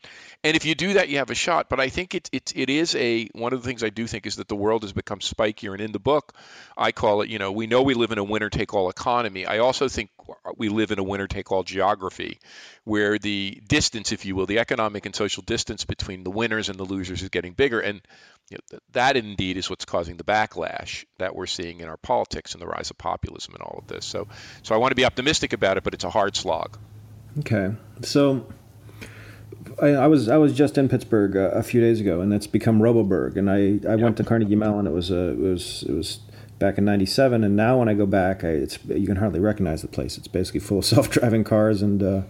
and 0.44 0.56
if 0.56 0.64
you 0.64 0.74
do 0.74 0.94
that, 0.94 1.08
you 1.08 1.18
have 1.18 1.30
a 1.30 1.36
shot. 1.36 1.68
But 1.68 1.78
I 1.78 1.88
think 1.88 2.14
it, 2.14 2.28
it, 2.32 2.52
it 2.56 2.68
is 2.68 2.96
a 2.96 3.28
one 3.32 3.52
of 3.52 3.62
the 3.62 3.68
things 3.68 3.84
I 3.84 3.90
do 3.90 4.08
think 4.08 4.26
is 4.26 4.36
that 4.36 4.48
the 4.48 4.56
world 4.56 4.82
has 4.82 4.92
become 4.92 5.20
spikier. 5.20 5.72
And 5.72 5.80
in 5.80 5.92
the 5.92 6.00
book, 6.00 6.34
I 6.76 6.90
call 6.90 7.22
it, 7.22 7.28
you 7.28 7.38
know, 7.38 7.52
we 7.52 7.68
know 7.68 7.82
we 7.82 7.94
live 7.94 8.10
in 8.10 8.18
a 8.18 8.24
winner 8.24 8.50
take 8.50 8.74
all 8.74 8.90
economy. 8.90 9.46
I 9.46 9.58
also 9.58 9.88
think 9.88 10.10
we 10.56 10.68
live 10.68 10.90
in 10.90 10.98
a 10.98 11.02
winner 11.02 11.28
take 11.28 11.52
all 11.52 11.62
geography, 11.62 12.40
where 12.82 13.18
the 13.18 13.62
distance, 13.68 14.10
if 14.10 14.24
you 14.24 14.34
will, 14.34 14.46
the 14.46 14.58
economic 14.58 15.06
and 15.06 15.14
social 15.14 15.44
distance 15.44 15.84
between 15.84 16.24
the 16.24 16.30
winners 16.30 16.68
and 16.68 16.78
the 16.78 16.84
losers 16.84 17.22
is 17.22 17.28
getting 17.28 17.52
bigger. 17.52 17.78
And 17.78 18.00
you 18.50 18.58
know, 18.72 18.78
that 18.92 19.16
indeed 19.16 19.56
is 19.56 19.70
what's 19.70 19.84
causing 19.84 20.16
the 20.16 20.24
backlash 20.24 21.04
that 21.18 21.36
we're 21.36 21.46
seeing 21.46 21.80
in 21.80 21.88
our 21.88 21.96
politics 21.96 22.54
and 22.54 22.60
the 22.60 22.66
rise 22.66 22.90
of 22.90 22.98
populism 22.98 23.54
and 23.54 23.62
all 23.62 23.78
of 23.78 23.86
this. 23.86 24.04
So, 24.04 24.26
so 24.64 24.74
I 24.74 24.78
want 24.78 24.90
to 24.90 24.96
be 24.96 25.04
optimistic 25.04 25.52
about 25.52 25.76
it, 25.76 25.84
but 25.84 25.94
it's 25.94 26.04
a 26.04 26.10
hard 26.10 26.34
slog. 26.34 26.76
Okay, 27.38 27.74
so 28.02 28.46
I, 29.80 29.88
I, 29.88 30.06
was 30.06 30.28
I 30.28 30.36
was 30.36 30.54
just 30.54 30.78
in 30.78 30.88
Pittsburgh 30.88 31.36
uh, 31.36 31.50
a 31.50 31.62
few 31.62 31.80
days 31.80 32.00
ago, 32.00 32.20
and 32.20 32.32
it's 32.32 32.46
become 32.46 32.82
Roboburg. 32.82 33.36
And 33.36 33.50
I, 33.50 33.80
I 33.88 33.96
went 33.96 34.16
to 34.18 34.24
Carnegie 34.24 34.56
Mellon. 34.56 34.86
It 34.86 34.92
was 34.92 35.10
a 35.10 35.30
it 35.30 35.38
was 35.38 35.84
it 35.88 35.92
was 35.92 36.20
back 36.58 36.78
in 36.78 36.84
'97, 36.84 37.44
and 37.44 37.56
now 37.56 37.78
when 37.78 37.88
I 37.88 37.94
go 37.94 38.06
back, 38.06 38.44
I, 38.44 38.48
it's 38.48 38.78
you 38.86 39.06
can 39.06 39.16
hardly 39.16 39.40
recognize 39.40 39.82
the 39.82 39.88
place. 39.88 40.18
It's 40.18 40.28
basically 40.28 40.60
full 40.60 40.78
of 40.78 40.84
self-driving 40.94 41.44
cars 41.44 41.82
and 41.82 42.02
uh, 42.02 42.22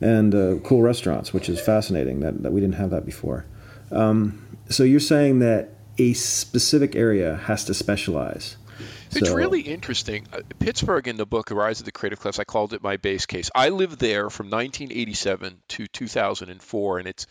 and 0.00 0.34
uh, 0.34 0.56
cool 0.62 0.82
restaurants, 0.82 1.32
which 1.32 1.48
is 1.48 1.60
fascinating. 1.60 2.20
That, 2.20 2.42
that 2.42 2.52
we 2.52 2.60
didn't 2.60 2.76
have 2.76 2.90
that 2.90 3.04
before. 3.04 3.46
Um, 3.90 4.44
so 4.68 4.82
you're 4.82 5.00
saying 5.00 5.38
that 5.40 5.70
a 5.98 6.12
specific 6.12 6.94
area 6.94 7.36
has 7.36 7.64
to 7.64 7.74
specialize. 7.74 8.56
It's 9.10 9.28
so. 9.28 9.34
really 9.34 9.60
interesting. 9.60 10.26
Uh, 10.32 10.40
Pittsburgh 10.58 11.08
in 11.08 11.16
the 11.16 11.26
book 11.26 11.50
Rise 11.50 11.80
of 11.80 11.86
the 11.86 11.92
Creative 11.92 12.18
Class, 12.18 12.38
I 12.38 12.44
called 12.44 12.72
it 12.72 12.82
my 12.82 12.96
base 12.96 13.26
case. 13.26 13.50
I 13.54 13.70
lived 13.70 13.98
there 13.98 14.30
from 14.30 14.46
1987 14.46 15.62
to 15.68 15.86
2004, 15.86 16.98
and 16.98 17.08
it's 17.08 17.26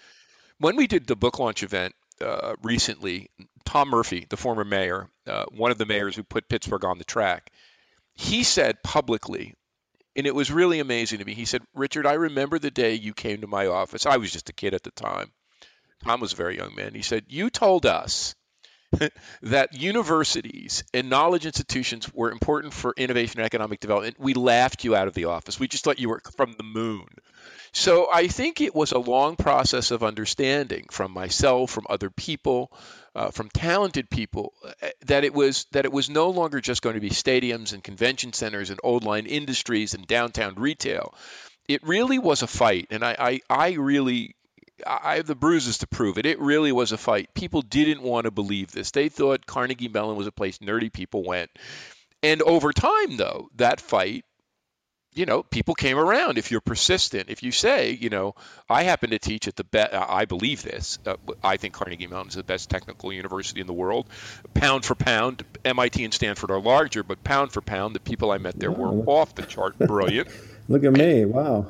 when 0.58 0.76
we 0.76 0.88
did 0.88 1.08
the 1.08 1.16
book 1.16 1.40
launch 1.40 1.64
event 1.64 1.94
uh, 2.22 2.56
recently. 2.64 3.30
Tom 3.66 3.90
Murphy, 3.90 4.26
the 4.30 4.38
former 4.38 4.64
mayor, 4.64 5.10
uh, 5.28 5.46
one 5.52 5.72
of 5.72 5.78
the 5.78 5.86
mayors 5.86 6.16
who 6.16 6.24
put 6.24 6.48
Pittsburgh 6.48 6.86
on 6.86 6.98
the 6.98 7.04
track, 7.04 7.52
he 8.14 8.44
said 8.44 8.84
publicly, 8.84 9.56
and 10.16 10.28
it 10.28 10.36
was 10.36 10.52
really 10.52 10.80
amazing 10.80 11.20
to 11.20 11.26
me. 11.26 11.34
He 11.34 11.46
said, 11.46 11.62
"Richard, 11.74 12.06
I 12.06 12.14
remember 12.14 12.60
the 12.60 12.72
day 12.72 12.94
you 12.94 13.14
came 13.14 13.42
to 13.42 13.48
my 13.48 13.68
office. 13.68 14.06
I 14.06 14.18
was 14.18 14.32
just 14.32 14.50
a 14.50 14.54
kid 14.54 14.74
at 14.74 14.84
the 14.84 14.92
time. 14.92 15.32
Tom 16.04 16.20
was 16.20 16.34
a 16.34 16.36
very 16.36 16.58
young 16.58 16.76
man. 16.76 16.94
He 16.94 17.02
said, 17.02 17.26
You 17.28 17.50
told 17.50 17.86
us 17.86 18.36
that 19.44 19.74
universities 19.74 20.84
and 20.94 21.10
knowledge 21.10 21.46
institutions 21.46 22.14
were 22.14 22.32
important 22.32 22.74
for 22.74 22.94
innovation 22.98 23.40
and 23.40 23.46
economic 23.46 23.80
development, 23.80 24.20
we 24.20 24.34
laughed 24.34 24.84
you 24.84 24.96
out 24.96 25.08
of 25.08 25.14
the 25.14 25.26
office. 25.26 25.60
We 25.60 25.68
just 25.68 25.84
thought 25.84 26.00
you 26.00 26.10
were 26.10 26.22
from 26.36 26.54
the 26.58 26.64
moon. 26.64 27.08
So 27.72 28.08
I 28.12 28.28
think 28.28 28.62
it 28.62 28.74
was 28.74 28.94
a 28.94 29.00
long 29.00 29.36
process 29.36 29.92
of 29.92 30.02
understanding 30.02 30.86
from 30.92 31.12
myself, 31.12 31.72
from 31.72 31.86
other 31.90 32.10
people, 32.10 32.72
uh, 33.14 33.32
from 33.32 33.50
talented 33.50 34.10
people, 34.10 34.54
uh, 34.64 34.88
that 35.08 35.26
it 35.26 35.34
was 35.34 35.66
that 35.72 35.84
it 35.84 35.92
was 35.92 36.10
no 36.10 36.30
longer 36.30 36.62
just 36.62 36.82
going 36.82 36.96
to 36.96 37.02
be 37.02 37.10
stadiums 37.10 37.74
and 37.74 37.84
convention 37.84 38.32
centers 38.32 38.70
and 38.70 38.80
old 38.82 39.04
line 39.04 39.26
industries 39.26 39.94
and 39.94 40.08
downtown 40.08 40.56
retail. 40.56 41.14
It 41.68 41.86
really 41.86 42.18
was 42.18 42.44
a 42.44 42.48
fight, 42.48 42.88
and 42.92 43.04
I, 43.04 43.16
I, 43.20 43.42
I 43.50 43.72
really 43.74 44.36
I 44.86 45.16
have 45.16 45.28
the 45.28 45.36
bruises 45.36 45.80
to 45.80 45.88
prove 45.88 46.18
it. 46.18 46.26
It 46.26 46.40
really 46.40 46.72
was 46.72 46.92
a 46.92 46.98
fight. 46.98 47.34
People 47.34 47.62
didn't 47.62 48.02
want 48.02 48.26
to 48.26 48.32
believe 48.32 48.72
this. 48.72 48.92
They 48.92 49.10
thought 49.10 49.46
Carnegie 49.46 49.88
Mellon 49.88 50.18
was 50.18 50.28
a 50.28 50.32
place 50.32 50.58
nerdy 50.60 50.92
people 50.92 51.24
went. 51.24 51.50
And 52.22 52.42
over 52.42 52.74
time, 52.74 53.18
though, 53.18 53.50
that 53.56 53.80
fight 53.80 54.26
you 55.16 55.26
know, 55.26 55.44
people 55.44 55.74
came 55.74 55.98
around 55.98 56.38
if 56.38 56.52
you're 56.52 56.62
persistent. 56.62 57.30
If 57.30 57.42
you 57.42 57.52
say, 57.52 57.92
you 57.92 58.10
know, 58.10 58.36
I 58.70 58.84
happen 58.84 59.12
to 59.12 59.20
teach 59.20 59.48
at 59.48 59.56
the 59.56 59.64
best, 59.64 59.94
I 59.94 60.26
believe 60.26 60.62
this. 60.62 61.00
Uh, 61.06 61.16
I 61.42 61.56
think 61.56 61.74
Carnegie 61.74 62.08
Mellon 62.08 62.28
is 62.28 62.36
the 62.36 62.44
best 62.44 62.70
technical 62.70 63.14
university 63.14 63.62
in 63.62 63.68
the 63.68 63.74
world. 63.74 64.08
Pound 64.54 64.84
for 64.84 64.94
pound, 64.94 65.44
MIT 65.64 66.04
and 66.04 66.14
Stanford 66.14 66.52
are 66.52 66.60
larger, 66.60 67.02
but 67.02 67.24
pound 67.24 67.54
for 67.54 67.62
pound, 67.62 67.96
the 67.96 68.02
people 68.02 68.30
I 68.30 68.38
met 68.38 68.60
there 68.60 68.72
were 68.72 69.06
off 69.08 69.34
the 69.34 69.44
chart 69.44 69.78
brilliant. 69.80 70.28
Look 70.68 70.84
at 70.84 70.92
me, 70.92 71.24
wow. 71.24 71.66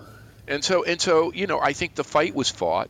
And 0.47 0.63
so, 0.63 0.83
and 0.83 0.99
so, 1.01 1.31
you 1.33 1.47
know, 1.47 1.59
I 1.59 1.73
think 1.73 1.95
the 1.95 2.03
fight 2.03 2.35
was 2.35 2.49
fought. 2.49 2.89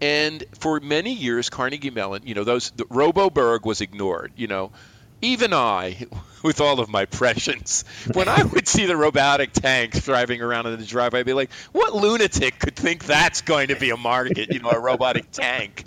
And 0.00 0.44
for 0.58 0.80
many 0.80 1.12
years, 1.12 1.48
Carnegie 1.48 1.90
Mellon, 1.90 2.22
you 2.24 2.34
know, 2.34 2.44
those 2.44 2.70
the 2.72 2.86
Roboburg 2.90 3.64
was 3.64 3.80
ignored. 3.80 4.32
You 4.36 4.48
know, 4.48 4.72
even 5.20 5.54
I, 5.54 6.06
with 6.42 6.60
all 6.60 6.80
of 6.80 6.88
my 6.88 7.06
prescience, 7.06 7.84
when 8.12 8.28
I 8.28 8.42
would 8.42 8.66
see 8.66 8.86
the 8.86 8.96
robotic 8.96 9.52
tanks 9.52 10.04
driving 10.04 10.42
around 10.42 10.66
in 10.66 10.78
the 10.78 10.84
driveway, 10.84 11.20
I'd 11.20 11.26
be 11.26 11.32
like, 11.32 11.52
what 11.70 11.94
lunatic 11.94 12.58
could 12.58 12.76
think 12.76 13.04
that's 13.04 13.42
going 13.42 13.68
to 13.68 13.76
be 13.76 13.90
a 13.90 13.96
market, 13.96 14.52
you 14.52 14.58
know, 14.58 14.70
a 14.70 14.80
robotic 14.80 15.30
tank? 15.32 15.84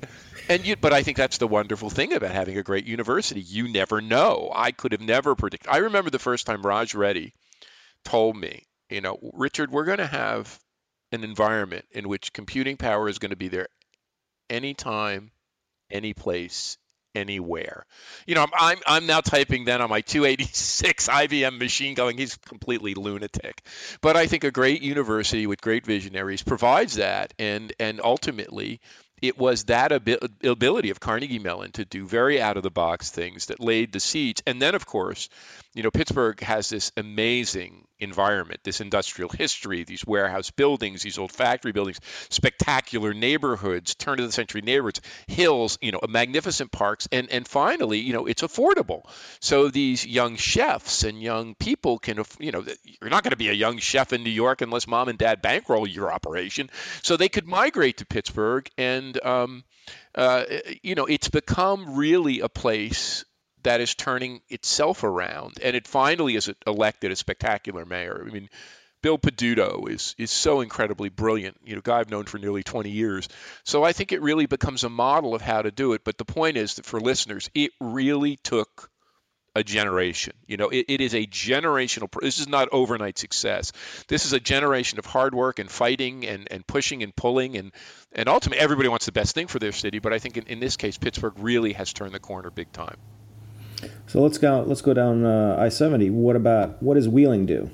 And 0.48 0.66
you, 0.66 0.76
but 0.76 0.94
I 0.94 1.04
think 1.04 1.18
that's 1.18 1.40
the 1.40 1.48
wonderful 1.48 1.90
thing 1.90 2.14
about 2.14 2.32
having 2.32 2.58
a 2.58 2.64
great 2.64 2.86
university. 2.86 3.42
You 3.42 3.68
never 3.68 4.00
know. 4.00 4.52
I 4.54 4.72
could 4.72 4.92
have 4.92 5.02
never 5.02 5.36
predicted. 5.36 5.70
I 5.70 5.78
remember 5.78 6.10
the 6.10 6.20
first 6.20 6.46
time 6.46 6.62
Raj 6.62 6.94
Reddy 6.94 7.34
told 8.04 8.38
me, 8.38 8.64
you 8.90 9.02
know, 9.02 9.18
Richard, 9.34 9.72
we're 9.72 9.86
going 9.86 9.98
to 9.98 10.06
have 10.06 10.60
an 11.16 11.24
environment 11.24 11.86
in 11.92 12.08
which 12.08 12.34
computing 12.34 12.78
power 12.78 13.10
is 13.10 13.18
going 13.18 13.32
to 13.32 13.36
be 13.36 13.48
there 13.48 13.68
anytime, 14.50 15.32
any 15.90 16.14
place, 16.14 16.78
anywhere. 17.16 17.86
You 18.28 18.36
know, 18.36 18.44
I'm, 18.44 18.50
I'm, 18.58 18.78
I'm 18.86 19.06
now 19.08 19.22
typing 19.22 19.66
then 19.66 19.82
on 19.82 19.90
my 19.90 20.02
286 20.02 21.08
IBM 21.10 21.58
machine 21.58 21.96
going, 21.96 22.18
he's 22.18 22.36
completely 22.36 22.94
lunatic. 22.94 23.62
But 24.02 24.18
I 24.18 24.28
think 24.28 24.44
a 24.44 24.52
great 24.52 24.82
university 24.82 25.48
with 25.48 25.62
great 25.62 25.86
visionaries 25.86 26.44
provides 26.44 26.96
that. 26.96 27.34
And, 27.40 27.74
and 27.80 28.02
ultimately, 28.04 28.82
it 29.22 29.38
was 29.38 29.66
that 29.66 29.92
ability 29.92 30.90
of 30.90 31.00
Carnegie 31.00 31.40
Mellon 31.40 31.72
to 31.74 31.86
do 31.86 32.06
very 32.06 32.42
out 32.42 32.58
of 32.58 32.64
the 32.64 32.70
box 32.70 33.10
things 33.10 33.48
that 33.48 33.60
laid 33.60 33.92
the 33.92 34.00
seeds. 34.00 34.44
And 34.46 34.62
then, 34.62 34.76
of 34.76 34.86
course, 34.86 35.30
you 35.75 35.84
know, 35.84 35.91
Pittsburgh 35.91 36.39
has 36.39 36.70
this 36.70 36.94
amazing 36.96 37.86
environment, 38.00 38.62
this 38.63 38.79
industrial 38.79 39.29
history, 39.29 39.84
these 39.84 40.05
warehouse 40.05 40.50
buildings, 40.50 41.01
these 41.01 41.17
old 41.17 41.34
factory 41.34 41.74
buildings, 41.74 42.00
spectacular 42.29 43.13
neighborhoods, 43.13 43.94
turn 43.94 44.20
of 44.20 44.25
the 44.25 44.32
century 44.32 44.62
neighborhoods, 44.62 45.01
hills, 45.27 45.77
you 45.82 45.91
know, 45.91 46.00
magnificent 46.08 46.72
parks, 46.72 47.10
and 47.12 47.29
and 47.29 47.46
finally, 47.46 48.00
you 48.00 48.13
know, 48.13 48.25
it's 48.25 48.41
affordable. 48.41 49.03
So 49.41 49.67
these 49.67 50.08
young 50.08 50.38
chefs 50.38 51.03
and 51.03 51.22
young 51.22 51.55
people 51.55 52.00
can, 52.00 52.24
you 52.39 52.53
know, 52.53 52.63
you're 52.84 53.10
not 53.10 53.24
going 53.24 53.32
to 53.32 53.38
be 53.38 53.50
a 53.50 53.53
young 53.53 53.77
chef 53.77 54.13
in 54.13 54.24
New 54.24 54.29
York 54.29 54.62
unless 54.62 54.88
mom 54.88 55.10
and 55.10 55.17
dad 55.17 55.41
bankroll 55.41 55.86
your 55.86 56.10
operation. 56.10 56.70
So 57.03 57.17
they 57.17 57.29
could 57.29 57.48
migrate 57.48 57.98
to 57.98 58.05
Pittsburgh, 58.05 58.70
and 58.77 59.22
um, 59.25 59.65
uh, 60.15 60.46
you 60.84 60.96
know, 60.96 61.05
it's 61.05 61.27
become 61.27 61.98
really 61.98 62.39
a 62.39 62.48
place 62.48 63.25
that 63.66 63.82
is 63.82 63.94
turning 63.96 64.42
itself 64.50 65.04
around, 65.04 65.58
and 65.62 65.76
it 65.76 65.88
finally 65.88 66.36
is 66.36 66.52
elected 66.66 67.12
a 67.12 67.16
spectacular 67.16 67.86
mayor. 67.86 68.24
I 68.26 68.32
mean, 68.32 68.50
Bill 69.02 69.18
Peduto 69.18 69.90
is 69.90 70.16
is 70.18 70.32
so 70.32 70.62
incredibly 70.62 71.10
brilliant. 71.10 71.58
You 71.66 71.76
know, 71.76 71.82
guy 71.82 72.00
I've 72.00 72.10
known 72.10 72.26
for 72.26 72.38
nearly 72.38 72.64
20 72.64 72.90
years. 72.90 73.28
So 73.64 73.84
I 73.84 73.92
think 73.92 74.12
it 74.12 74.22
really 74.22 74.46
becomes 74.46 74.84
a 74.84 74.90
model 74.90 75.36
of 75.36 75.42
how 75.42 75.62
to 75.62 75.72
do 75.72 75.94
it. 75.94 76.04
But 76.04 76.18
the 76.18 76.26
point 76.26 76.58
is 76.58 76.76
that 76.76 76.86
for 76.86 77.00
listeners, 77.00 77.50
it 77.54 77.72
really 77.80 78.38
took 78.38 78.90
a 79.56 79.64
generation. 79.64 80.34
You 80.48 80.58
know, 80.58 80.70
it, 80.70 80.86
it 80.90 81.02
is 81.02 81.16
a 81.16 81.26
generational. 81.26 82.10
This 82.22 82.40
is 82.40 82.48
not 82.48 82.70
overnight 82.72 83.18
success. 83.18 83.72
This 84.08 84.26
is 84.26 84.34
a 84.34 84.40
generation 84.40 85.00
of 85.00 85.06
hard 85.06 85.34
work 85.34 85.60
and 85.60 85.72
fighting 85.72 86.26
and, 86.28 86.48
and 86.52 86.68
pushing 86.68 87.04
and 87.04 87.16
pulling 87.16 87.58
and 87.58 87.72
and 88.12 88.30
ultimately 88.30 88.62
everybody 88.62 88.90
wants 88.90 89.06
the 89.06 89.12
best 89.12 89.34
thing 89.34 89.48
for 89.48 89.60
their 89.60 89.72
city. 89.72 90.00
But 90.00 90.14
I 90.14 90.20
think 90.20 90.38
in, 90.38 90.46
in 90.48 90.60
this 90.60 90.78
case, 90.78 90.98
Pittsburgh 90.98 91.34
really 91.38 91.74
has 91.74 91.94
turned 91.94 92.14
the 92.14 92.20
corner 92.20 92.52
big 92.52 92.72
time. 92.72 92.98
So 94.08 94.22
let's 94.22 94.38
go. 94.38 94.63
Let's 94.65 94.82
go 94.82 94.94
down 94.94 95.25
uh, 95.25 95.58
I 95.60 95.70
seventy. 95.70 96.10
What 96.10 96.36
about 96.36 96.82
what 96.82 96.96
does 96.96 97.08
Wheeling 97.08 97.46
do? 97.46 97.70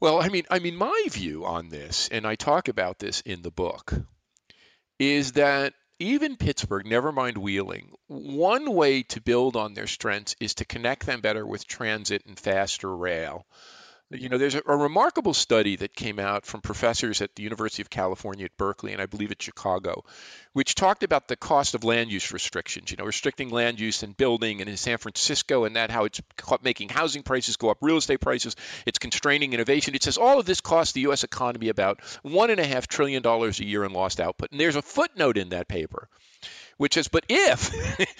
Well, 0.00 0.22
I 0.22 0.28
mean, 0.28 0.44
I 0.50 0.60
mean, 0.60 0.76
my 0.76 1.06
view 1.10 1.44
on 1.44 1.68
this, 1.68 2.08
and 2.10 2.26
I 2.26 2.34
talk 2.34 2.68
about 2.68 2.98
this 2.98 3.20
in 3.20 3.42
the 3.42 3.50
book, 3.50 3.92
is 4.98 5.32
that 5.32 5.74
even 5.98 6.36
Pittsburgh, 6.36 6.86
never 6.86 7.12
mind 7.12 7.36
Wheeling, 7.36 7.92
one 8.06 8.72
way 8.72 9.02
to 9.02 9.20
build 9.20 9.56
on 9.56 9.74
their 9.74 9.86
strengths 9.86 10.34
is 10.40 10.54
to 10.54 10.64
connect 10.64 11.04
them 11.04 11.20
better 11.20 11.46
with 11.46 11.66
transit 11.66 12.22
and 12.26 12.38
faster 12.38 12.94
rail. 12.96 13.44
You 14.12 14.28
know, 14.28 14.38
there's 14.38 14.56
a, 14.56 14.62
a, 14.66 14.76
remarkable 14.76 15.34
study 15.34 15.76
that 15.76 15.94
came 15.94 16.18
out 16.18 16.44
from 16.44 16.62
professors 16.62 17.22
at 17.22 17.36
the 17.36 17.44
University 17.44 17.80
of 17.80 17.90
California 17.90 18.46
at 18.46 18.56
Berkeley 18.56 18.92
and 18.92 19.00
I 19.00 19.06
believe 19.06 19.30
at 19.30 19.40
Chicago, 19.40 20.04
which 20.52 20.74
talked 20.74 21.04
about 21.04 21.28
the 21.28 21.36
cost 21.36 21.76
of 21.76 21.84
land 21.84 22.10
use 22.10 22.32
restrictions. 22.32 22.90
You 22.90 22.96
know, 22.96 23.04
restricting 23.04 23.50
land 23.50 23.78
use 23.78 24.02
and 24.02 24.16
building, 24.16 24.60
and 24.60 24.68
in 24.68 24.76
San 24.76 24.98
Francisco, 24.98 25.64
and 25.64 25.76
that 25.76 25.92
how 25.92 26.06
it's 26.06 26.20
making 26.62 26.88
housing 26.88 27.22
prices 27.22 27.56
go 27.56 27.70
up, 27.70 27.78
real 27.82 27.98
estate 27.98 28.20
prices, 28.20 28.56
it's 28.84 28.98
constraining 28.98 29.52
innovation. 29.52 29.94
It 29.94 30.02
says 30.02 30.18
all 30.18 30.40
of 30.40 30.46
this 30.46 30.60
costs 30.60 30.92
the 30.92 31.02
U.S. 31.02 31.22
economy 31.22 31.68
about 31.68 32.00
one 32.22 32.50
and 32.50 32.58
a 32.58 32.66
half 32.66 32.88
trillion 32.88 33.22
dollars 33.22 33.60
a 33.60 33.64
year 33.64 33.84
in 33.84 33.92
lost 33.92 34.20
output. 34.20 34.50
And 34.50 34.60
there's 34.60 34.76
a 34.76 34.82
footnote 34.82 35.38
in 35.38 35.50
that 35.50 35.68
paper 35.68 36.08
which 36.80 36.96
is 36.96 37.08
but 37.08 37.26
if 37.28 37.70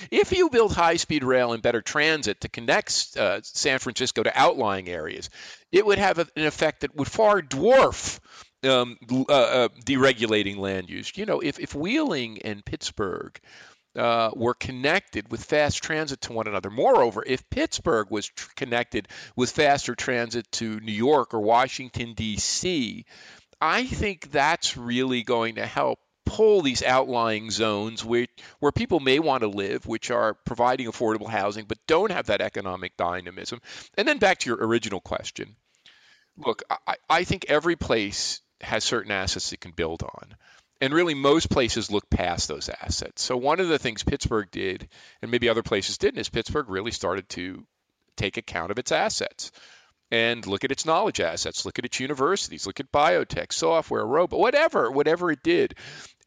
if 0.10 0.32
you 0.32 0.50
build 0.50 0.74
high 0.74 0.96
speed 0.96 1.24
rail 1.24 1.54
and 1.54 1.62
better 1.62 1.80
transit 1.80 2.42
to 2.42 2.48
connect 2.50 3.16
uh, 3.16 3.40
San 3.42 3.78
Francisco 3.78 4.22
to 4.22 4.38
outlying 4.38 4.86
areas, 4.86 5.30
it 5.72 5.86
would 5.86 5.96
have 5.96 6.18
an 6.18 6.28
effect 6.36 6.82
that 6.82 6.94
would 6.94 7.10
far 7.10 7.40
dwarf 7.40 8.20
um, 8.62 8.98
uh, 9.10 9.32
uh, 9.32 9.68
deregulating 9.86 10.58
land 10.58 10.90
use. 10.90 11.16
You 11.16 11.24
know, 11.24 11.40
if 11.40 11.58
if 11.58 11.74
Wheeling 11.74 12.42
and 12.42 12.62
Pittsburgh 12.62 13.40
uh, 13.96 14.30
were 14.36 14.52
connected 14.52 15.30
with 15.30 15.42
fast 15.42 15.82
transit 15.82 16.20
to 16.20 16.34
one 16.34 16.46
another. 16.46 16.68
Moreover, 16.68 17.24
if 17.26 17.48
Pittsburgh 17.48 18.10
was 18.10 18.26
tr- 18.26 18.50
connected 18.56 19.08
with 19.36 19.50
faster 19.50 19.94
transit 19.94 20.52
to 20.52 20.80
New 20.80 20.92
York 20.92 21.32
or 21.32 21.40
Washington, 21.40 22.12
D.C., 22.12 23.06
I 23.58 23.84
think 23.86 24.30
that's 24.30 24.76
really 24.76 25.22
going 25.22 25.54
to 25.54 25.64
help 25.64 25.98
pull 26.30 26.62
these 26.62 26.82
outlying 26.82 27.50
zones 27.50 28.04
where, 28.04 28.28
where 28.60 28.70
people 28.70 29.00
may 29.00 29.18
want 29.18 29.42
to 29.42 29.48
live, 29.48 29.84
which 29.84 30.12
are 30.12 30.34
providing 30.34 30.86
affordable 30.86 31.28
housing, 31.28 31.64
but 31.64 31.84
don't 31.88 32.12
have 32.12 32.26
that 32.26 32.40
economic 32.40 32.96
dynamism. 32.96 33.60
And 33.96 34.06
then 34.06 34.18
back 34.18 34.38
to 34.38 34.50
your 34.50 34.64
original 34.64 35.00
question. 35.00 35.56
Look, 36.38 36.62
I, 36.86 36.94
I 37.08 37.24
think 37.24 37.46
every 37.48 37.74
place 37.74 38.40
has 38.60 38.84
certain 38.84 39.10
assets 39.10 39.52
it 39.52 39.60
can 39.60 39.72
build 39.72 40.04
on. 40.04 40.36
And 40.80 40.94
really, 40.94 41.14
most 41.14 41.50
places 41.50 41.90
look 41.90 42.08
past 42.08 42.46
those 42.48 42.70
assets. 42.70 43.22
So, 43.22 43.36
one 43.36 43.60
of 43.60 43.68
the 43.68 43.78
things 43.78 44.02
Pittsburgh 44.02 44.48
did, 44.50 44.88
and 45.20 45.30
maybe 45.30 45.50
other 45.50 45.62
places 45.62 45.98
didn't, 45.98 46.20
is 46.20 46.30
Pittsburgh 46.30 46.70
really 46.70 46.92
started 46.92 47.28
to 47.30 47.66
take 48.16 48.38
account 48.38 48.70
of 48.70 48.78
its 48.78 48.92
assets 48.92 49.50
and 50.10 50.46
look 50.46 50.64
at 50.64 50.72
its 50.72 50.84
knowledge 50.84 51.20
assets, 51.20 51.64
look 51.64 51.78
at 51.78 51.84
its 51.84 52.00
universities, 52.00 52.66
look 52.66 52.80
at 52.80 52.90
biotech, 52.90 53.52
software, 53.52 54.04
robot, 54.04 54.38
whatever, 54.38 54.90
whatever 54.90 55.30
it 55.30 55.42
did. 55.42 55.74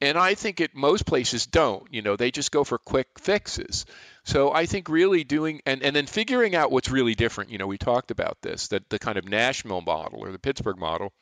And 0.02 0.18
I 0.18 0.36
think 0.36 0.60
it 0.60 0.76
most 0.76 1.06
places 1.06 1.46
don't. 1.46 1.88
You 1.94 2.02
know, 2.02 2.16
they 2.16 2.32
just 2.32 2.52
go 2.52 2.64
for 2.64 2.78
quick 2.78 3.08
fixes. 3.20 3.86
So 4.26 4.54
I 4.54 4.66
think 4.66 4.90
really 4.90 5.24
doing 5.24 5.62
and, 5.66 5.84
and 5.84 5.96
then 5.96 6.08
figuring 6.08 6.56
out 6.56 6.72
what's 6.72 6.90
really 6.90 7.16
different. 7.16 7.52
You 7.52 7.58
know, 7.58 7.68
we 7.68 7.78
talked 7.78 8.12
about 8.12 8.42
this, 8.42 8.70
that 8.70 8.90
the 8.90 9.00
kind 9.00 9.18
of 9.18 9.28
Nashville 9.28 9.82
model 9.82 10.20
or 10.20 10.32
the 10.32 10.40
Pittsburgh 10.40 10.78
model. 10.78 11.14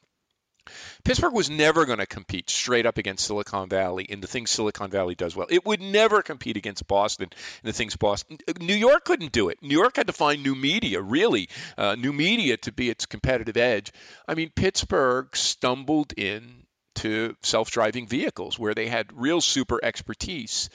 Pittsburgh 1.03 1.34
was 1.34 1.50
never 1.50 1.86
going 1.86 2.00
to 2.00 2.06
compete 2.06 2.50
straight 2.50 2.86
up 2.86 2.98
against 2.98 3.25
Silicon 3.25 3.70
Valley 3.70 4.03
in 4.03 4.22
the 4.22 4.27
things 4.27 4.51
Silicon 4.51 4.91
Valley 4.91 5.15
does 5.15 5.36
well. 5.36 5.48
It 5.50 5.65
would 5.65 5.82
never 5.82 6.22
compete 6.22 6.58
against 6.58 6.88
Boston 6.88 7.30
in 7.63 7.68
the 7.68 7.74
things 7.74 7.96
Boston. 7.96 8.38
New 8.60 8.75
York 8.75 9.03
couldn't 9.06 9.32
do 9.32 9.50
it. 9.50 9.58
New 9.62 9.77
York 9.77 9.96
had 9.96 10.08
to 10.08 10.13
find 10.13 10.44
new 10.44 10.56
media, 10.56 11.01
really, 11.01 11.50
uh, 11.77 11.96
new 11.96 12.13
media 12.13 12.58
to 12.58 12.72
be 12.72 12.89
its 12.89 13.06
competitive 13.06 13.58
edge. 13.58 13.91
I 14.27 14.36
mean, 14.36 14.51
Pittsburgh 14.56 15.36
stumbled 15.36 16.13
in 16.15 16.63
to 16.96 17.36
self-driving 17.41 18.08
vehicles 18.08 18.60
where 18.60 18.75
they 18.75 18.88
had 18.88 19.08
real 19.13 19.41
super 19.41 19.80
expertise. 19.84 20.70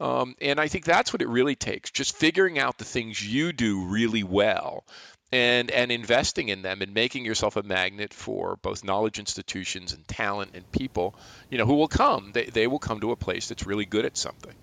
Um, 0.00 0.36
and 0.40 0.60
I 0.60 0.68
think 0.68 0.84
that's 0.84 1.12
what 1.12 1.22
it 1.22 1.28
really 1.28 1.56
takes 1.56 1.90
just 1.90 2.16
figuring 2.16 2.58
out 2.58 2.78
the 2.78 2.84
things 2.84 3.24
you 3.24 3.52
do 3.52 3.86
really 3.86 4.22
well 4.22 4.84
and, 5.30 5.70
and 5.70 5.92
investing 5.92 6.48
in 6.48 6.62
them 6.62 6.80
and 6.80 6.94
making 6.94 7.24
yourself 7.24 7.56
a 7.56 7.62
magnet 7.62 8.14
for 8.14 8.56
both 8.56 8.84
knowledge 8.84 9.18
institutions 9.18 9.92
and 9.92 10.06
talent 10.08 10.52
and 10.54 10.70
people, 10.72 11.14
you 11.50 11.58
know, 11.58 11.66
who 11.66 11.74
will 11.74 11.88
come. 11.88 12.32
They, 12.32 12.46
they 12.46 12.66
will 12.66 12.78
come 12.78 13.00
to 13.00 13.10
a 13.12 13.16
place 13.16 13.48
that's 13.48 13.66
really 13.66 13.84
good 13.84 14.04
at 14.04 14.16
something. 14.16 14.54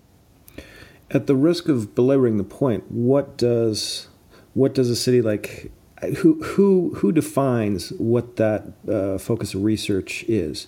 At 1.10 1.28
the 1.28 1.36
risk 1.36 1.68
of 1.68 1.94
belaboring 1.94 2.36
the 2.36 2.44
point, 2.44 2.90
what 2.90 3.36
does 3.36 4.08
what 4.54 4.74
does 4.74 4.90
a 4.90 4.96
city 4.96 5.22
like 5.22 5.70
who 6.18 6.42
who 6.42 6.94
who 6.96 7.12
defines 7.12 7.90
what 7.92 8.36
that 8.36 8.72
uh, 8.88 9.18
focus 9.18 9.54
of 9.54 9.62
research 9.62 10.24
is? 10.24 10.66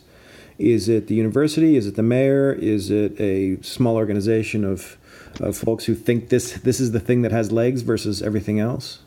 Is 0.59 0.89
it 0.89 1.09
the 1.09 1.15
university? 1.15 1.77
Is 1.77 1.87
it 1.87 1.97
the 1.97 2.03
mayor? 2.03 2.53
Is 2.53 2.91
it 2.91 3.21
a 3.21 3.61
small 3.63 3.97
organization 3.97 4.65
of, 4.65 4.97
of 5.41 5.57
folks 5.57 5.85
who 5.85 5.95
think 5.95 6.29
this 6.29 6.53
this 6.61 6.79
is 6.81 6.93
the 6.93 7.01
thing 7.01 7.23
that 7.23 7.33
has 7.33 7.51
legs 7.51 7.83
versus 7.83 8.23
everything 8.23 8.61
else? 8.61 9.01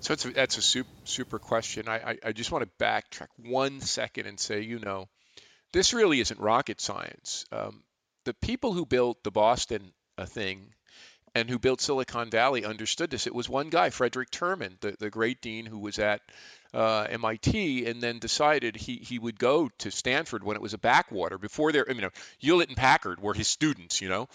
So 0.00 0.14
a, 0.14 0.32
that's 0.32 0.58
a 0.58 0.62
super, 0.62 0.88
super 1.04 1.38
question. 1.38 1.88
I, 1.88 1.96
I, 1.96 2.18
I 2.26 2.32
just 2.32 2.52
want 2.52 2.64
to 2.64 2.84
backtrack 2.84 3.28
one 3.36 3.80
second 3.80 4.26
and 4.26 4.38
say, 4.38 4.60
you 4.60 4.78
know, 4.78 5.08
this 5.72 5.92
really 5.92 6.20
isn't 6.20 6.40
rocket 6.40 6.80
science. 6.80 7.44
Um, 7.52 7.82
the 8.24 8.34
people 8.34 8.72
who 8.72 8.86
built 8.86 9.22
the 9.22 9.30
Boston 9.30 9.92
uh, 10.16 10.26
thing 10.26 10.74
and 11.34 11.48
who 11.48 11.58
built 11.58 11.80
Silicon 11.80 12.30
Valley 12.30 12.64
understood 12.64 13.10
this. 13.10 13.26
It 13.26 13.34
was 13.34 13.48
one 13.48 13.68
guy, 13.68 13.90
Frederick 13.90 14.30
Terman, 14.30 14.80
the, 14.80 14.96
the 14.98 15.10
great 15.10 15.40
dean 15.40 15.66
who 15.66 15.78
was 15.78 15.98
at 15.98 16.20
uh, 16.72 17.06
MIT, 17.10 17.86
and 17.86 18.00
then 18.02 18.18
decided 18.18 18.76
he, 18.76 18.96
he 18.96 19.18
would 19.18 19.38
go 19.38 19.70
to 19.78 19.90
Stanford 19.90 20.42
when 20.42 20.56
it 20.56 20.62
was 20.62 20.74
a 20.74 20.78
backwater 20.78 21.38
before 21.38 21.72
there. 21.72 21.86
I 21.88 21.94
mean, 21.94 22.08
Hewlett 22.38 22.68
and 22.68 22.76
Packard 22.76 23.20
were 23.20 23.34
his 23.34 23.48
students, 23.48 24.00
you 24.00 24.08
know, 24.08 24.28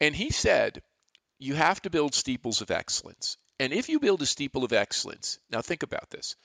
and 0.00 0.14
he 0.14 0.30
said, 0.30 0.82
you 1.38 1.54
have 1.54 1.80
to 1.82 1.90
build 1.90 2.14
steeples 2.14 2.60
of 2.60 2.70
excellence. 2.70 3.36
And 3.60 3.72
if 3.72 3.88
you 3.88 4.00
build 4.00 4.22
a 4.22 4.26
steeple 4.26 4.64
of 4.64 4.72
excellence, 4.72 5.38
now 5.50 5.62
think 5.62 5.82
about 5.82 6.10
this. 6.10 6.36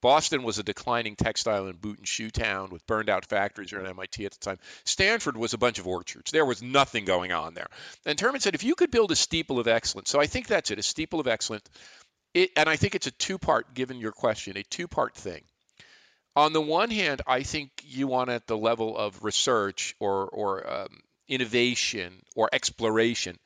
Boston 0.00 0.44
was 0.44 0.58
a 0.58 0.62
declining 0.62 1.16
textile 1.16 1.66
and 1.66 1.80
boot 1.80 1.98
and 1.98 2.06
shoe 2.06 2.30
town 2.30 2.70
with 2.70 2.86
burned 2.86 3.08
out 3.08 3.26
factories 3.26 3.72
around 3.72 3.86
MIT 3.86 4.24
at 4.24 4.32
the 4.32 4.38
time. 4.38 4.58
Stanford 4.84 5.36
was 5.36 5.54
a 5.54 5.58
bunch 5.58 5.78
of 5.78 5.88
orchards. 5.88 6.30
There 6.30 6.44
was 6.44 6.62
nothing 6.62 7.04
going 7.04 7.32
on 7.32 7.54
there. 7.54 7.66
And 8.06 8.16
Terman 8.16 8.40
said, 8.40 8.54
if 8.54 8.62
you 8.62 8.76
could 8.76 8.92
build 8.92 9.10
a 9.10 9.16
steeple 9.16 9.58
of 9.58 9.66
excellence, 9.66 10.10
so 10.10 10.20
I 10.20 10.26
think 10.26 10.46
that's 10.46 10.70
it, 10.70 10.78
a 10.78 10.84
steeple 10.84 11.18
of 11.18 11.26
excellence, 11.26 11.64
it, 12.32 12.50
and 12.56 12.68
I 12.68 12.76
think 12.76 12.94
it's 12.94 13.08
a 13.08 13.12
two 13.12 13.38
part, 13.38 13.74
given 13.74 13.98
your 13.98 14.12
question, 14.12 14.56
a 14.56 14.62
two 14.62 14.86
part 14.86 15.16
thing. 15.16 15.42
On 16.36 16.52
the 16.52 16.60
one 16.60 16.90
hand, 16.90 17.22
I 17.26 17.42
think 17.42 17.70
you 17.82 18.06
want 18.06 18.30
at 18.30 18.46
the 18.46 18.56
level 18.56 18.96
of 18.96 19.24
research 19.24 19.96
or, 19.98 20.28
or 20.28 20.72
um, 20.72 21.00
innovation 21.26 22.22
or 22.36 22.48
exploration 22.52 23.36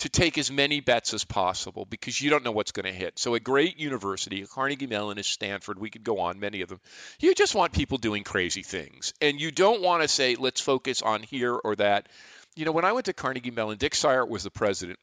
to 0.00 0.08
take 0.08 0.36
as 0.36 0.50
many 0.50 0.80
bets 0.80 1.14
as 1.14 1.24
possible 1.24 1.86
because 1.86 2.20
you 2.20 2.28
don't 2.28 2.44
know 2.44 2.52
what's 2.52 2.72
going 2.72 2.84
to 2.84 2.92
hit. 2.92 3.18
So, 3.18 3.34
a 3.34 3.40
great 3.40 3.78
university, 3.78 4.44
Carnegie 4.46 4.86
Mellon, 4.86 5.18
is 5.18 5.26
Stanford. 5.26 5.78
We 5.78 5.90
could 5.90 6.04
go 6.04 6.20
on, 6.20 6.38
many 6.38 6.60
of 6.60 6.68
them. 6.68 6.80
You 7.18 7.34
just 7.34 7.54
want 7.54 7.72
people 7.72 7.98
doing 7.98 8.22
crazy 8.24 8.62
things. 8.62 9.14
And 9.20 9.40
you 9.40 9.50
don't 9.50 9.82
want 9.82 10.02
to 10.02 10.08
say, 10.08 10.36
let's 10.36 10.60
focus 10.60 11.02
on 11.02 11.22
here 11.22 11.54
or 11.54 11.76
that. 11.76 12.08
You 12.54 12.64
know, 12.64 12.72
when 12.72 12.84
I 12.84 12.92
went 12.92 13.06
to 13.06 13.12
Carnegie 13.12 13.50
Mellon, 13.50 13.78
Dick 13.78 13.92
Cyert 13.92 14.28
was 14.28 14.42
the 14.42 14.50
president 14.50 14.98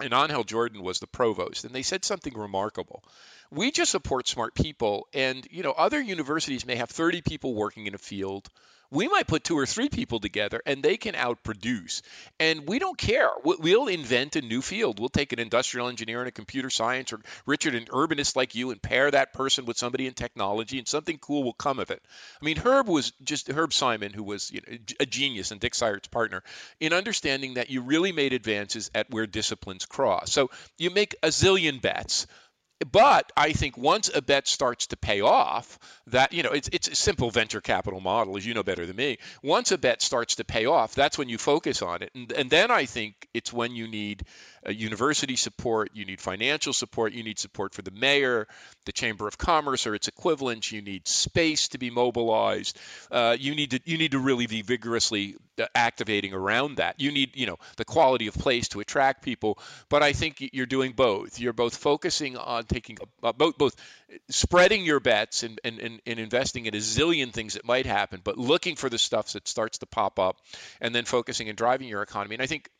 and 0.00 0.12
Angel 0.12 0.44
Jordan 0.44 0.82
was 0.82 0.98
the 0.98 1.06
provost, 1.06 1.64
and 1.64 1.74
they 1.74 1.82
said 1.82 2.04
something 2.04 2.34
remarkable. 2.34 3.02
We 3.50 3.70
just 3.70 3.90
support 3.90 4.28
smart 4.28 4.54
people, 4.54 5.06
and 5.12 5.46
you 5.50 5.62
know, 5.62 5.72
other 5.72 6.00
universities 6.00 6.66
may 6.66 6.76
have 6.76 6.90
30 6.90 7.22
people 7.22 7.54
working 7.54 7.86
in 7.86 7.94
a 7.94 7.98
field 7.98 8.48
we 8.90 9.08
might 9.08 9.26
put 9.26 9.44
two 9.44 9.58
or 9.58 9.66
three 9.66 9.88
people 9.88 10.20
together 10.20 10.62
and 10.64 10.82
they 10.82 10.96
can 10.96 11.14
outproduce. 11.14 12.02
And 12.38 12.66
we 12.66 12.78
don't 12.78 12.96
care. 12.96 13.28
We'll 13.44 13.88
invent 13.88 14.36
a 14.36 14.42
new 14.42 14.62
field. 14.62 15.00
We'll 15.00 15.08
take 15.08 15.32
an 15.32 15.38
industrial 15.38 15.88
engineer 15.88 16.20
and 16.20 16.28
a 16.28 16.32
computer 16.32 16.70
science 16.70 17.12
or 17.12 17.20
Richard, 17.46 17.74
an 17.74 17.86
urbanist 17.86 18.36
like 18.36 18.54
you, 18.54 18.70
and 18.70 18.80
pair 18.80 19.10
that 19.10 19.32
person 19.32 19.64
with 19.64 19.76
somebody 19.76 20.06
in 20.06 20.14
technology, 20.14 20.78
and 20.78 20.86
something 20.86 21.18
cool 21.18 21.42
will 21.42 21.52
come 21.52 21.78
of 21.78 21.90
it. 21.90 22.02
I 22.40 22.44
mean, 22.44 22.56
Herb 22.56 22.88
was 22.88 23.12
just 23.22 23.48
Herb 23.48 23.72
Simon, 23.72 24.12
who 24.12 24.22
was 24.22 24.50
you 24.50 24.60
know, 24.66 24.76
a 25.00 25.06
genius 25.06 25.50
and 25.50 25.60
Dick 25.60 25.74
Cyert's 25.74 26.08
partner, 26.08 26.42
in 26.80 26.92
understanding 26.92 27.54
that 27.54 27.70
you 27.70 27.82
really 27.82 28.12
made 28.12 28.32
advances 28.32 28.90
at 28.94 29.10
where 29.10 29.26
disciplines 29.26 29.86
cross. 29.86 30.32
So 30.32 30.50
you 30.78 30.90
make 30.90 31.16
a 31.22 31.28
zillion 31.28 31.80
bets 31.80 32.26
but 32.92 33.32
I 33.36 33.52
think 33.52 33.78
once 33.78 34.10
a 34.14 34.20
bet 34.20 34.46
starts 34.46 34.88
to 34.88 34.96
pay 34.96 35.20
off, 35.22 35.78
that 36.08 36.32
you 36.32 36.42
know 36.42 36.50
it's 36.50 36.68
it's 36.68 36.88
a 36.88 36.94
simple 36.94 37.30
venture 37.30 37.60
capital 37.60 38.00
model, 38.00 38.36
as 38.36 38.44
you 38.44 38.54
know 38.54 38.62
better 38.62 38.84
than 38.84 38.96
me. 38.96 39.18
Once 39.42 39.72
a 39.72 39.78
bet 39.78 40.02
starts 40.02 40.36
to 40.36 40.44
pay 40.44 40.66
off, 40.66 40.94
that's 40.94 41.16
when 41.16 41.28
you 41.28 41.38
focus 41.38 41.82
on 41.82 42.02
it, 42.02 42.10
and, 42.14 42.32
and 42.32 42.50
then 42.50 42.70
I 42.70 42.84
think 42.84 43.28
it's 43.32 43.52
when 43.52 43.74
you 43.74 43.88
need 43.88 44.24
university 44.72 45.36
support, 45.36 45.90
you 45.94 46.04
need 46.04 46.20
financial 46.20 46.72
support, 46.72 47.12
you 47.12 47.22
need 47.22 47.38
support 47.38 47.74
for 47.74 47.82
the 47.82 47.90
mayor, 47.90 48.48
the 48.84 48.92
chamber 48.92 49.28
of 49.28 49.38
commerce 49.38 49.86
or 49.86 49.94
its 49.94 50.08
equivalent. 50.08 50.70
You 50.70 50.82
need 50.82 51.06
space 51.06 51.68
to 51.68 51.78
be 51.78 51.90
mobilized. 51.90 52.78
Uh, 53.10 53.36
you 53.38 53.54
need 53.54 53.72
to 53.72 53.80
you 53.84 53.98
need 53.98 54.12
to 54.12 54.18
really 54.18 54.46
be 54.46 54.62
vigorously 54.62 55.36
uh, 55.58 55.66
activating 55.74 56.32
around 56.32 56.76
that. 56.76 57.00
You 57.00 57.12
need 57.12 57.36
you 57.36 57.46
know 57.46 57.58
the 57.76 57.84
quality 57.84 58.26
of 58.26 58.34
place 58.34 58.68
to 58.68 58.80
attract 58.80 59.22
people. 59.22 59.58
But 59.88 60.02
I 60.02 60.12
think 60.12 60.50
you're 60.52 60.66
doing 60.66 60.92
both. 60.92 61.38
You're 61.38 61.52
both 61.52 61.76
focusing 61.76 62.36
on 62.36 62.64
taking 62.64 62.98
uh, 63.22 63.32
both 63.32 63.58
both 63.58 63.76
spreading 64.30 64.84
your 64.84 65.00
bets 65.00 65.42
and, 65.42 65.60
and, 65.64 65.80
and, 65.80 66.00
and 66.06 66.20
investing 66.20 66.66
in 66.66 66.74
a 66.74 66.78
zillion 66.78 67.32
things 67.32 67.54
that 67.54 67.64
might 67.64 67.86
happen, 67.86 68.20
but 68.22 68.38
looking 68.38 68.76
for 68.76 68.88
the 68.88 68.98
stuff 68.98 69.32
that 69.32 69.48
starts 69.48 69.78
to 69.78 69.86
pop 69.86 70.18
up, 70.18 70.36
and 70.80 70.94
then 70.94 71.04
focusing 71.04 71.48
and 71.48 71.58
driving 71.58 71.88
your 71.88 72.02
economy. 72.02 72.36
And 72.36 72.42
I 72.42 72.46
think 72.46 72.70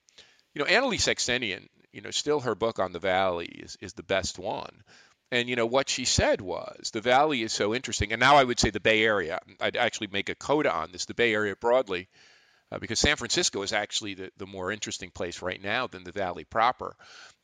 you 0.56 0.64
know, 0.64 0.70
AnnaLee 0.70 0.96
Saxenian, 0.96 1.68
you 1.92 2.00
know, 2.00 2.10
still 2.10 2.40
her 2.40 2.54
book 2.54 2.78
on 2.78 2.92
the 2.92 2.98
Valley 2.98 3.44
is, 3.44 3.76
is 3.82 3.92
the 3.92 4.02
best 4.02 4.38
one. 4.38 4.82
And 5.30 5.50
you 5.50 5.56
know 5.56 5.66
what 5.66 5.90
she 5.90 6.06
said 6.06 6.40
was 6.40 6.92
the 6.94 7.02
Valley 7.02 7.42
is 7.42 7.52
so 7.52 7.74
interesting, 7.74 8.12
and 8.12 8.20
now 8.20 8.36
I 8.36 8.44
would 8.44 8.58
say 8.58 8.70
the 8.70 8.80
Bay 8.80 9.04
Area. 9.04 9.38
I'd 9.60 9.76
actually 9.76 10.06
make 10.06 10.30
a 10.30 10.34
coda 10.34 10.72
on 10.72 10.92
this. 10.92 11.04
The 11.04 11.12
Bay 11.12 11.34
Area 11.34 11.54
broadly 11.56 12.08
uh, 12.72 12.78
because 12.78 12.98
San 12.98 13.16
Francisco 13.16 13.62
is 13.62 13.72
actually 13.72 14.14
the, 14.14 14.30
the 14.36 14.46
more 14.46 14.72
interesting 14.72 15.10
place 15.10 15.42
right 15.42 15.62
now 15.62 15.86
than 15.86 16.04
the 16.04 16.12
Valley 16.12 16.44
proper. 16.44 16.96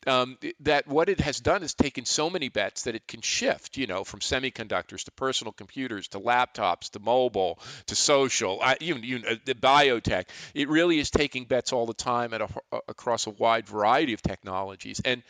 Um, 0.05 0.37
that 0.59 0.85
what 0.85 1.07
it 1.07 1.21
has 1.21 1.39
done 1.39 1.63
is 1.63 1.73
taken 1.73 2.03
so 2.03 2.29
many 2.29 2.49
bets 2.49 2.83
that 2.83 2.95
it 2.95 3.07
can 3.07 3.21
shift, 3.21 3.77
you 3.77 3.87
know, 3.87 4.03
from 4.03 4.19
semiconductors 4.19 5.05
to 5.05 5.11
personal 5.11 5.53
computers 5.53 6.09
to 6.09 6.19
laptops 6.19 6.89
to 6.91 6.99
mobile 6.99 7.59
to 7.85 7.95
social, 7.95 8.59
uh, 8.61 8.75
even, 8.81 9.05
even 9.05 9.25
uh, 9.25 9.35
the 9.45 9.55
biotech. 9.55 10.25
It 10.53 10.67
really 10.67 10.99
is 10.99 11.09
taking 11.09 11.45
bets 11.45 11.71
all 11.71 11.85
the 11.85 11.93
time 11.93 12.33
at 12.33 12.41
a, 12.41 12.49
across 12.89 13.27
a 13.27 13.31
wide 13.31 13.65
variety 13.65 14.11
of 14.13 14.21
technologies, 14.21 15.01
and 15.05 15.23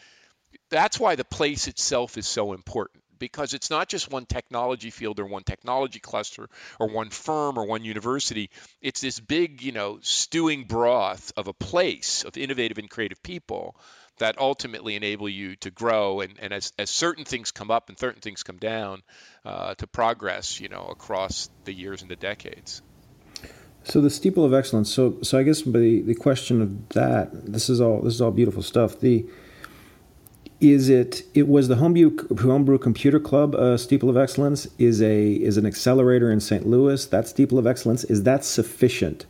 that's 0.71 0.99
why 0.99 1.15
the 1.15 1.25
place 1.25 1.67
itself 1.67 2.17
is 2.17 2.27
so 2.27 2.53
important 2.53 3.02
because 3.23 3.53
it's 3.53 3.69
not 3.69 3.87
just 3.87 4.11
one 4.11 4.25
technology 4.25 4.89
field 4.89 5.17
or 5.17 5.25
one 5.25 5.43
technology 5.43 6.01
cluster 6.01 6.49
or 6.77 6.89
one 6.89 7.09
firm 7.09 7.57
or 7.57 7.65
one 7.65 7.85
university. 7.85 8.49
It's 8.81 8.99
this 8.99 9.17
big, 9.17 9.61
you 9.61 9.71
know, 9.71 9.99
stewing 10.01 10.65
broth 10.65 11.31
of 11.37 11.47
a 11.47 11.53
place 11.53 12.25
of 12.25 12.35
innovative 12.35 12.77
and 12.79 12.89
creative 12.89 13.23
people 13.23 13.77
that 14.17 14.37
ultimately 14.37 14.97
enable 14.97 15.29
you 15.29 15.55
to 15.55 15.71
grow 15.71 16.19
and, 16.19 16.33
and 16.41 16.51
as, 16.51 16.73
as 16.77 16.89
certain 16.89 17.23
things 17.23 17.51
come 17.51 17.71
up 17.71 17.87
and 17.87 17.97
certain 17.97 18.19
things 18.19 18.43
come 18.43 18.57
down 18.57 19.01
uh, 19.45 19.73
to 19.75 19.87
progress, 19.87 20.59
you 20.59 20.67
know, 20.67 20.85
across 20.91 21.49
the 21.63 21.73
years 21.73 22.01
and 22.01 22.11
the 22.11 22.17
decades. 22.17 22.81
So 23.85 24.01
the 24.01 24.09
steeple 24.09 24.43
of 24.43 24.53
excellence. 24.53 24.93
So 24.93 25.17
so 25.21 25.39
I 25.39 25.43
guess 25.43 25.61
the 25.61 26.01
the 26.01 26.15
question 26.15 26.61
of 26.61 26.89
that. 26.89 27.53
This 27.53 27.69
is 27.69 27.79
all 27.79 28.01
this 28.01 28.15
is 28.15 28.21
all 28.21 28.31
beautiful 28.31 28.63
stuff. 28.63 28.99
The 28.99 29.25
is 30.63 30.89
it 30.89 31.23
it 31.33 31.47
was 31.47 31.67
the 31.67 31.75
homebrew 31.75 32.15
homebrew 32.37 32.77
computer 32.77 33.19
club 33.19 33.53
uh, 33.55 33.77
steeple 33.77 34.09
of 34.09 34.17
excellence 34.17 34.67
is 34.77 35.01
a 35.01 35.33
is 35.33 35.57
an 35.57 35.65
accelerator 35.65 36.31
in 36.31 36.39
st 36.39 36.65
louis 36.65 37.05
that 37.07 37.27
steeple 37.27 37.57
of 37.57 37.67
excellence 37.67 38.03
is 38.05 38.23
that 38.23 38.45
sufficient 38.45 39.25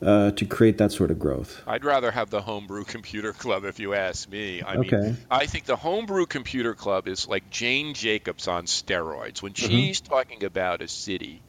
uh, 0.00 0.30
to 0.30 0.46
create 0.46 0.78
that 0.78 0.92
sort 0.92 1.10
of 1.10 1.18
growth 1.18 1.60
i'd 1.66 1.84
rather 1.84 2.10
have 2.10 2.30
the 2.30 2.40
homebrew 2.40 2.84
computer 2.84 3.32
club 3.32 3.64
if 3.64 3.78
you 3.80 3.94
ask 3.94 4.30
me 4.30 4.62
i 4.62 4.76
okay. 4.76 4.96
mean 4.96 5.16
i 5.30 5.44
think 5.46 5.64
the 5.64 5.76
homebrew 5.76 6.24
computer 6.24 6.74
club 6.74 7.08
is 7.08 7.28
like 7.28 7.50
jane 7.50 7.94
jacobs 7.94 8.46
on 8.48 8.64
steroids 8.64 9.42
when 9.42 9.52
mm-hmm. 9.52 9.70
she's 9.70 10.00
talking 10.00 10.44
about 10.44 10.80
a 10.80 10.88
city 10.88 11.42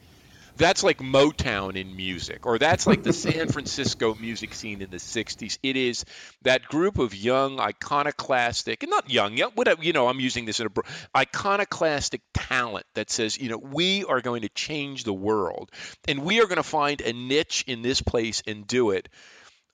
that's 0.59 0.83
like 0.83 0.99
Motown 0.99 1.75
in 1.75 1.95
music, 1.95 2.45
or 2.45 2.59
that's 2.59 2.85
like 2.85 3.01
the 3.01 3.13
San 3.13 3.47
Francisco 3.47 4.13
music 4.13 4.53
scene 4.53 4.81
in 4.81 4.89
the 4.89 4.97
'60s. 4.97 5.57
It 5.63 5.77
is 5.77 6.05
that 6.43 6.65
group 6.65 6.99
of 6.99 7.15
young, 7.15 7.59
iconoclastic, 7.59 8.83
and 8.83 8.89
not 8.91 9.09
young, 9.09 9.37
young, 9.37 9.51
whatever. 9.55 9.81
You 9.81 9.93
know, 9.93 10.07
I'm 10.07 10.19
using 10.19 10.45
this 10.45 10.59
in 10.59 10.67
a 10.67 10.81
iconoclastic 11.17 12.21
talent 12.33 12.85
that 12.93 13.09
says, 13.09 13.37
you 13.37 13.49
know, 13.49 13.57
we 13.57 14.03
are 14.03 14.21
going 14.21 14.41
to 14.41 14.49
change 14.49 15.05
the 15.05 15.13
world, 15.13 15.71
and 16.07 16.23
we 16.23 16.41
are 16.41 16.45
going 16.45 16.57
to 16.57 16.63
find 16.63 17.01
a 17.01 17.13
niche 17.13 17.63
in 17.65 17.81
this 17.81 18.01
place 18.01 18.43
and 18.45 18.67
do 18.67 18.91
it. 18.91 19.09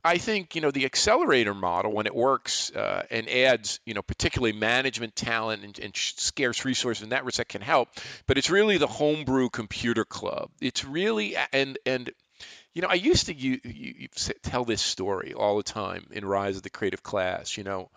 I 0.06 0.20
think 0.20 0.54
you 0.54 0.62
know 0.62 0.70
the 0.70 0.86
accelerator 0.86 1.56
model 1.56 1.92
when 1.92 2.06
it 2.06 2.14
works 2.14 2.72
uh, 2.72 3.08
and 3.10 3.28
adds 3.28 3.80
you 3.88 3.96
know 3.96 4.04
particularly 4.04 4.54
management 4.54 5.16
talent 5.16 5.64
and, 5.64 5.80
and, 5.80 5.96
scarce 5.96 6.64
resources 6.64 7.02
in 7.02 7.10
that 7.10 7.26
respect 7.26 7.50
can 7.50 7.62
help. 7.62 7.90
But 8.28 8.38
it's 8.38 8.52
really 8.52 8.78
the 8.78 8.86
homebrew 8.86 9.50
computer 9.50 10.06
club. 10.06 10.52
It's 10.62 10.86
really 10.86 11.36
and 11.52 11.80
and 11.88 12.12
you 12.76 12.84
know 12.84 12.88
I 12.88 12.94
used 12.94 13.26
to 13.26 13.34
you, 13.34 13.60
you 13.64 14.08
tell 14.44 14.64
this 14.64 14.84
story 14.84 15.34
all 15.34 15.58
the 15.58 15.64
time 15.64 16.06
in 16.12 16.24
Rise 16.24 16.58
of 16.58 16.62
the 16.62 16.70
Creative 16.70 17.02
Class. 17.02 17.58
You 17.58 17.64
know 17.64 17.90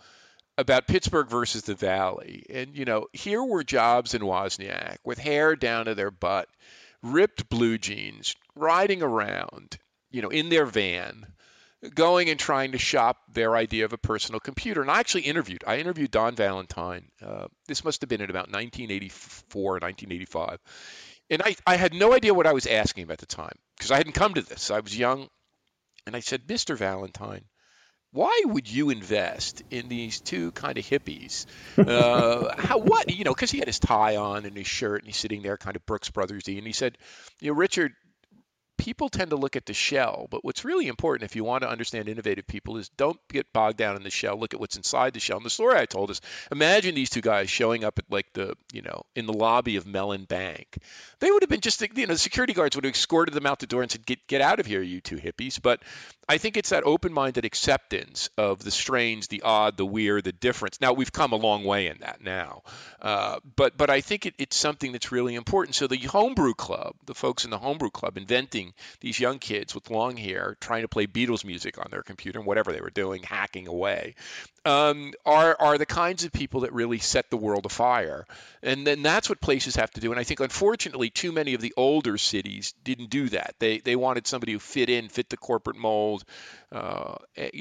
about 0.56 0.86
Pittsburgh 0.86 1.28
versus 1.28 1.62
the 1.62 1.74
Valley, 1.74 2.46
and 2.48 2.74
you 2.74 2.86
know 2.86 3.08
here 3.12 3.44
were 3.44 3.62
Jobs 3.62 4.14
and 4.14 4.24
Wozniak 4.24 4.96
with 5.04 5.18
hair 5.18 5.56
down 5.56 5.84
to 5.84 5.94
their 5.94 6.10
butt, 6.10 6.48
ripped 7.02 7.50
blue 7.50 7.76
jeans, 7.76 8.34
riding 8.56 9.02
around, 9.02 9.76
you 10.10 10.22
know 10.22 10.30
in 10.30 10.48
their 10.48 10.64
van 10.64 11.26
going 11.94 12.28
and 12.28 12.38
trying 12.38 12.72
to 12.72 12.78
shop 12.78 13.18
their 13.32 13.56
idea 13.56 13.84
of 13.84 13.92
a 13.92 13.98
personal 13.98 14.40
computer. 14.40 14.82
And 14.82 14.90
I 14.90 14.98
actually 14.98 15.22
interviewed, 15.22 15.64
I 15.66 15.78
interviewed 15.78 16.10
Don 16.10 16.34
Valentine. 16.34 17.08
Uh, 17.22 17.46
this 17.66 17.84
must 17.84 18.00
have 18.00 18.08
been 18.08 18.20
in 18.20 18.30
about 18.30 18.50
1984, 18.50 19.72
1985. 19.74 20.58
And 21.30 21.42
I, 21.42 21.56
I 21.66 21.76
had 21.76 21.94
no 21.94 22.12
idea 22.14 22.34
what 22.34 22.46
I 22.46 22.52
was 22.52 22.66
asking 22.66 23.04
him 23.04 23.10
at 23.10 23.18
the 23.18 23.26
time 23.26 23.54
because 23.76 23.90
I 23.90 23.96
hadn't 23.96 24.14
come 24.14 24.34
to 24.34 24.42
this. 24.42 24.70
I 24.70 24.80
was 24.80 24.96
young. 24.96 25.28
And 26.06 26.16
I 26.16 26.20
said, 26.20 26.46
Mr. 26.46 26.76
Valentine, 26.76 27.44
why 28.12 28.42
would 28.46 28.70
you 28.70 28.88
invest 28.88 29.62
in 29.70 29.88
these 29.88 30.20
two 30.20 30.52
kind 30.52 30.78
of 30.78 30.84
hippies? 30.84 31.44
Uh, 31.76 32.54
how 32.58 32.78
what 32.78 33.14
you 33.14 33.24
know? 33.24 33.34
Because 33.34 33.50
he 33.50 33.58
had 33.58 33.66
his 33.66 33.78
tie 33.78 34.16
on 34.16 34.46
and 34.46 34.56
his 34.56 34.66
shirt, 34.66 35.02
and 35.02 35.06
he's 35.06 35.18
sitting 35.18 35.42
there 35.42 35.58
kind 35.58 35.76
of 35.76 35.84
Brooks 35.84 36.10
Brothersy, 36.10 36.56
and 36.56 36.66
he 36.66 36.72
said, 36.72 36.96
you 37.40 37.50
know, 37.50 37.58
Richard, 37.58 37.92
people 38.78 39.08
tend 39.08 39.30
to 39.30 39.36
look 39.36 39.56
at 39.56 39.66
the 39.66 39.74
shell, 39.74 40.28
but 40.30 40.44
what's 40.44 40.64
really 40.64 40.86
important 40.86 41.28
if 41.28 41.36
you 41.36 41.44
want 41.44 41.62
to 41.62 41.68
understand 41.68 42.08
innovative 42.08 42.46
people 42.46 42.78
is 42.78 42.88
don't 42.90 43.18
get 43.28 43.52
bogged 43.52 43.76
down 43.76 43.96
in 43.96 44.02
the 44.04 44.10
shell. 44.10 44.38
Look 44.38 44.54
at 44.54 44.60
what's 44.60 44.76
inside 44.76 45.12
the 45.12 45.20
shell. 45.20 45.36
And 45.36 45.44
the 45.44 45.50
story 45.50 45.76
I 45.78 45.84
told 45.84 46.10
is 46.10 46.20
imagine 46.50 46.94
these 46.94 47.10
two 47.10 47.20
guys 47.20 47.50
showing 47.50 47.84
up 47.84 47.98
at 47.98 48.06
like 48.08 48.32
the, 48.32 48.54
you 48.72 48.82
know, 48.82 49.02
in 49.14 49.26
the 49.26 49.32
lobby 49.32 49.76
of 49.76 49.86
Mellon 49.86 50.24
Bank. 50.24 50.78
They 51.18 51.30
would 51.30 51.42
have 51.42 51.50
been 51.50 51.60
just, 51.60 51.80
you 51.80 52.06
know, 52.06 52.12
the 52.14 52.18
security 52.18 52.52
guards 52.52 52.76
would 52.76 52.84
have 52.84 52.94
escorted 52.94 53.34
them 53.34 53.46
out 53.46 53.58
the 53.58 53.66
door 53.66 53.82
and 53.82 53.90
said, 53.90 54.06
get, 54.06 54.26
get 54.28 54.40
out 54.40 54.60
of 54.60 54.66
here, 54.66 54.80
you 54.80 55.00
two 55.00 55.16
hippies. 55.16 55.60
But 55.60 55.82
I 56.28 56.38
think 56.38 56.56
it's 56.56 56.70
that 56.70 56.84
open 56.84 57.12
minded 57.12 57.44
acceptance 57.44 58.30
of 58.38 58.62
the 58.62 58.70
strange, 58.70 59.28
the 59.28 59.42
odd, 59.42 59.76
the 59.76 59.86
weird, 59.86 60.24
the 60.24 60.32
difference. 60.32 60.80
Now, 60.80 60.92
we've 60.92 61.12
come 61.12 61.32
a 61.32 61.36
long 61.36 61.64
way 61.64 61.88
in 61.88 61.98
that 62.00 62.22
now. 62.22 62.62
Uh, 63.02 63.40
but, 63.56 63.76
but 63.76 63.90
I 63.90 64.02
think 64.02 64.26
it, 64.26 64.34
it's 64.38 64.56
something 64.56 64.92
that's 64.92 65.10
really 65.10 65.34
important. 65.34 65.74
So 65.74 65.86
the 65.86 65.96
homebrew 65.96 66.54
club, 66.54 66.94
the 67.06 67.14
folks 67.14 67.44
in 67.44 67.50
the 67.50 67.58
homebrew 67.58 67.90
club 67.90 68.16
inventing 68.16 68.67
these 69.00 69.18
young 69.18 69.38
kids 69.38 69.74
with 69.74 69.90
long 69.90 70.16
hair 70.16 70.56
trying 70.60 70.82
to 70.82 70.88
play 70.88 71.06
Beatles 71.06 71.44
music 71.44 71.78
on 71.78 71.88
their 71.90 72.02
computer 72.02 72.38
and 72.38 72.46
whatever 72.46 72.72
they 72.72 72.80
were 72.80 72.90
doing, 72.90 73.22
hacking 73.22 73.66
away, 73.66 74.14
um, 74.64 75.14
are 75.24 75.56
are 75.58 75.78
the 75.78 75.86
kinds 75.86 76.24
of 76.24 76.32
people 76.32 76.60
that 76.60 76.72
really 76.72 76.98
set 76.98 77.30
the 77.30 77.36
world 77.36 77.64
afire. 77.64 78.26
And 78.62 78.86
then 78.86 79.02
that's 79.02 79.28
what 79.28 79.40
places 79.40 79.76
have 79.76 79.90
to 79.92 80.00
do. 80.00 80.10
And 80.10 80.20
I 80.20 80.24
think 80.24 80.40
unfortunately, 80.40 81.10
too 81.10 81.32
many 81.32 81.54
of 81.54 81.60
the 81.60 81.72
older 81.76 82.18
cities 82.18 82.74
didn't 82.84 83.10
do 83.10 83.28
that. 83.30 83.54
They 83.58 83.78
they 83.78 83.96
wanted 83.96 84.26
somebody 84.26 84.52
who 84.52 84.58
fit 84.58 84.90
in, 84.90 85.08
fit 85.08 85.30
the 85.30 85.36
corporate 85.36 85.76
mold. 85.76 86.24
Uh, 86.70 87.16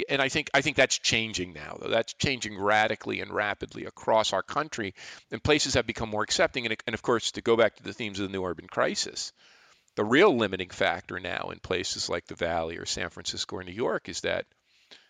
and 0.09 0.21
I 0.21 0.29
think 0.29 0.49
I 0.53 0.61
think 0.61 0.75
that's 0.75 0.97
changing 0.97 1.53
now. 1.53 1.77
Though 1.79 1.89
that's 1.89 2.13
changing 2.13 2.59
radically 2.59 3.21
and 3.21 3.31
rapidly 3.31 3.85
across 3.85 4.33
our 4.33 4.43
country. 4.43 4.93
And 5.31 5.41
places 5.41 5.75
have 5.75 5.87
become 5.87 6.09
more 6.09 6.23
accepting. 6.23 6.65
And, 6.65 6.75
and 6.85 6.93
of 6.93 7.01
course, 7.01 7.31
to 7.31 7.41
go 7.41 7.55
back 7.55 7.75
to 7.77 7.83
the 7.83 7.93
themes 7.93 8.19
of 8.19 8.27
the 8.27 8.33
new 8.33 8.43
urban 8.43 8.67
crisis 8.67 9.31
the 9.97 10.05
real 10.05 10.37
limiting 10.37 10.69
factor 10.69 11.19
now 11.19 11.49
in 11.51 11.59
places 11.59 12.07
like 12.07 12.27
the 12.27 12.35
Valley 12.35 12.77
or 12.77 12.85
San 12.85 13.09
Francisco 13.09 13.57
or 13.57 13.63
New 13.63 13.71
York 13.71 14.07
is 14.09 14.21
that 14.21 14.45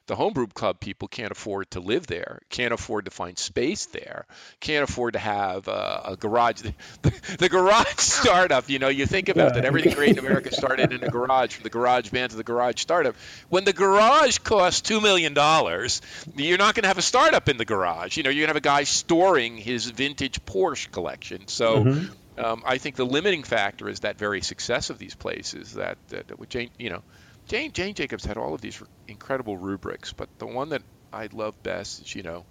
the 0.07 0.15
homebrew 0.15 0.47
club 0.47 0.79
people 0.79 1.09
can't 1.09 1.31
afford 1.31 1.69
to 1.71 1.81
live 1.81 2.07
there, 2.07 2.39
can't 2.49 2.73
afford 2.73 3.03
to 3.03 3.11
find 3.11 3.37
space 3.37 3.87
there, 3.87 4.25
can't 4.61 4.89
afford 4.89 5.11
to 5.11 5.19
have 5.19 5.67
uh, 5.67 6.03
a 6.05 6.15
garage. 6.15 6.61
The, 6.61 6.73
the, 7.01 7.35
the, 7.39 7.49
garage 7.49 7.97
startup, 7.97 8.69
you 8.69 8.79
know, 8.79 8.87
you 8.87 9.05
think 9.05 9.27
about 9.27 9.49
yeah. 9.49 9.55
that 9.55 9.65
everything 9.65 9.93
great 9.93 10.11
in 10.11 10.19
America 10.25 10.53
started 10.53 10.93
in 10.93 11.03
a 11.03 11.09
garage, 11.09 11.55
from 11.55 11.63
the 11.63 11.69
garage 11.69 12.09
band 12.09 12.31
to 12.31 12.37
the 12.37 12.45
garage 12.45 12.81
startup. 12.81 13.17
When 13.49 13.65
the 13.65 13.73
garage 13.73 14.37
costs 14.37 14.89
$2 14.89 15.03
million, 15.03 15.33
you're 16.37 16.57
not 16.57 16.75
going 16.75 16.83
to 16.83 16.87
have 16.87 16.97
a 16.97 17.01
startup 17.01 17.49
in 17.49 17.57
the 17.57 17.65
garage. 17.65 18.15
You 18.15 18.23
know, 18.23 18.29
you're 18.29 18.47
going 18.47 18.53
to 18.53 18.67
have 18.67 18.77
a 18.77 18.79
guy 18.79 18.85
storing 18.85 19.57
his 19.57 19.87
vintage 19.87 20.45
Porsche 20.45 20.89
collection. 20.89 21.49
So, 21.49 21.83
mm-hmm 21.83 22.13
um, 22.37 22.63
I 22.65 22.77
think 22.77 22.95
the 22.95 23.05
limiting 23.05 23.43
factor 23.43 23.89
is 23.89 24.01
that 24.01 24.17
very 24.17 24.41
success 24.41 24.89
of 24.89 24.99
these 24.99 25.15
places. 25.15 25.73
That, 25.73 25.97
that, 26.09 26.27
that 26.27 26.49
Jane, 26.49 26.69
you 26.77 26.89
know, 26.89 27.03
Jane 27.47 27.71
Jane 27.71 27.93
Jacobs 27.93 28.25
had 28.25 28.37
all 28.37 28.53
of 28.53 28.61
these 28.61 28.81
incredible 29.07 29.57
rubrics, 29.57 30.13
but 30.13 30.29
the 30.37 30.47
one 30.47 30.69
that 30.69 30.81
I 31.13 31.29
love 31.31 31.55
best 31.63 32.01
is 32.01 32.15
you 32.15 32.23
know 32.23 32.45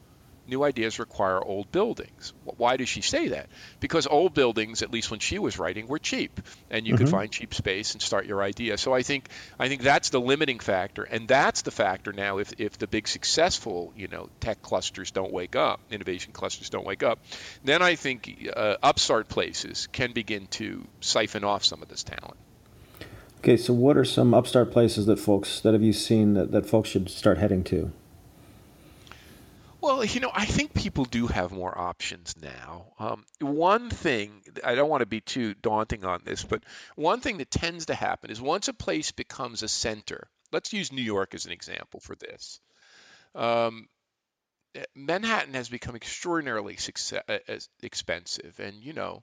new 0.48 0.62
ideas 0.62 0.98
require 0.98 1.42
old 1.42 1.70
buildings. 1.72 2.32
Why 2.44 2.76
does 2.76 2.88
she 2.88 3.00
say 3.00 3.28
that? 3.28 3.48
Because 3.80 4.06
old 4.06 4.35
buildings, 4.35 4.82
at 4.82 4.90
least 4.90 5.11
when 5.11 5.20
she 5.20 5.38
was 5.38 5.59
writing, 5.59 5.87
were 5.87 5.98
cheap, 5.98 6.40
and 6.70 6.87
you 6.87 6.94
mm-hmm. 6.94 7.04
could 7.04 7.11
find 7.11 7.30
cheap 7.30 7.54
space 7.54 7.92
and 7.92 8.02
start 8.02 8.26
your 8.26 8.42
idea. 8.42 8.78
So 8.78 8.92
I 8.92 9.02
think 9.02 9.28
I 9.59 9.68
think 9.68 9.82
that's 9.82 10.11
the 10.11 10.20
limiting 10.20 10.59
factor, 10.59 11.02
and 11.02 11.28
that's 11.28 11.62
the 11.62 11.70
factor 11.70 12.12
now. 12.12 12.38
If 12.38 12.52
if 12.59 12.78
the 12.78 12.87
big 12.87 13.09
successful 13.09 13.92
you 13.96 14.09
know 14.09 14.28
tech 14.40 14.62
clusters 14.62 15.11
don't 15.11 15.32
wake 15.32 15.56
up, 15.56 15.80
innovation 15.90 16.32
clusters 16.32 16.70
don't 16.70 16.87
wake 16.87 17.02
up, 17.02 17.18
then 17.64 17.82
I 17.82 17.96
think 17.96 18.48
uh, 18.54 18.76
upstart 18.82 19.28
places 19.28 19.88
can 19.92 20.12
begin 20.12 20.46
to 20.48 20.87
siphon 21.00 21.44
off 21.44 21.64
some 21.64 21.82
of 21.82 21.88
this 21.88 22.02
talent. 22.02 22.37
Okay, 23.38 23.56
so 23.56 23.72
what 23.72 23.96
are 23.96 24.04
some 24.04 24.35
upstart 24.35 24.72
places 24.72 25.06
that 25.06 25.18
folks 25.18 25.61
that 25.61 25.72
have 25.72 25.82
you 25.82 25.92
seen 25.92 26.35
that, 26.35 26.50
that 26.52 26.66
folks 26.66 26.88
should 26.88 27.09
start 27.09 27.38
heading 27.38 27.62
to? 27.64 27.92
Well, 29.87 30.05
you 30.05 30.18
know, 30.18 30.33
I 30.35 30.46
think 30.46 30.75
people 30.75 31.05
do 31.05 31.29
have 31.29 31.53
more 31.53 31.79
options 31.79 32.35
now. 32.42 32.87
Um, 32.99 33.25
one 33.38 33.88
thing, 33.88 34.42
I 34.64 34.75
don't 34.75 34.88
want 34.88 35.03
to 35.03 35.07
be 35.07 35.20
too 35.20 35.55
daunting 35.55 36.05
on 36.05 36.22
this, 36.25 36.42
but 36.42 36.64
one 36.96 37.20
thing 37.20 37.38
that 37.38 37.53
tends 37.53 37.87
to 37.87 37.94
happen 37.94 38.33
is 38.33 38.40
once 38.40 38.66
a 38.66 38.72
place 38.72 39.12
becomes 39.12 39.62
a 39.62 39.68
center, 39.68 40.27
let's 40.51 40.72
use 40.72 40.90
New 40.90 41.05
York 41.05 41.35
as 41.35 41.46
an 41.46 41.53
example 41.53 42.01
for 42.01 42.16
this. 42.16 42.59
Um, 43.37 43.87
Manhattan 44.96 45.55
has 45.55 45.68
become 45.68 45.94
extraordinarily 45.94 46.79
success, 46.79 47.22
uh, 47.29 47.59
expensive, 47.81 48.59
and 48.59 48.83
you 48.83 48.92
know, 48.92 49.22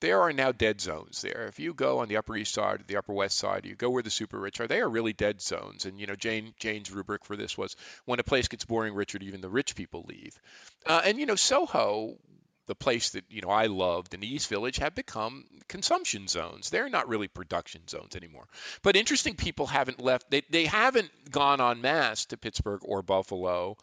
there 0.00 0.22
are 0.22 0.32
now 0.32 0.52
dead 0.52 0.80
zones 0.80 1.22
there. 1.22 1.46
If 1.48 1.58
you 1.58 1.74
go 1.74 1.98
on 1.98 2.08
the 2.08 2.18
Upper 2.18 2.36
East 2.36 2.54
Side 2.54 2.84
the 2.86 2.96
Upper 2.96 3.12
West 3.12 3.36
Side, 3.36 3.66
you 3.66 3.74
go 3.74 3.90
where 3.90 4.02
the 4.02 4.10
super 4.10 4.38
rich 4.38 4.60
are. 4.60 4.66
They 4.66 4.80
are 4.80 4.88
really 4.88 5.12
dead 5.12 5.40
zones. 5.40 5.84
And 5.84 5.98
you 6.00 6.06
know, 6.06 6.14
Jane 6.14 6.54
Jane's 6.58 6.90
rubric 6.90 7.24
for 7.24 7.36
this 7.36 7.58
was 7.58 7.76
when 8.04 8.20
a 8.20 8.24
place 8.24 8.48
gets 8.48 8.64
boring, 8.64 8.94
Richard, 8.94 9.22
even 9.22 9.40
the 9.40 9.48
rich 9.48 9.74
people 9.74 10.04
leave. 10.08 10.38
Uh, 10.86 11.02
and 11.04 11.18
you 11.18 11.26
know, 11.26 11.34
Soho, 11.34 12.16
the 12.66 12.74
place 12.74 13.10
that 13.10 13.24
you 13.28 13.40
know 13.40 13.50
I 13.50 13.66
loved 13.66 14.14
in 14.14 14.20
the 14.20 14.32
East 14.32 14.48
Village, 14.48 14.76
have 14.78 14.94
become 14.94 15.44
consumption 15.66 16.28
zones. 16.28 16.70
They're 16.70 16.88
not 16.88 17.08
really 17.08 17.28
production 17.28 17.86
zones 17.88 18.14
anymore. 18.14 18.46
But 18.82 18.96
interesting 18.96 19.34
people 19.34 19.66
haven't 19.66 20.00
left. 20.00 20.30
They 20.30 20.42
they 20.48 20.66
haven't 20.66 21.10
gone 21.30 21.60
en 21.60 21.80
masse 21.80 22.26
to 22.26 22.36
Pittsburgh 22.36 22.82
or 22.84 23.02
Buffalo 23.02 23.76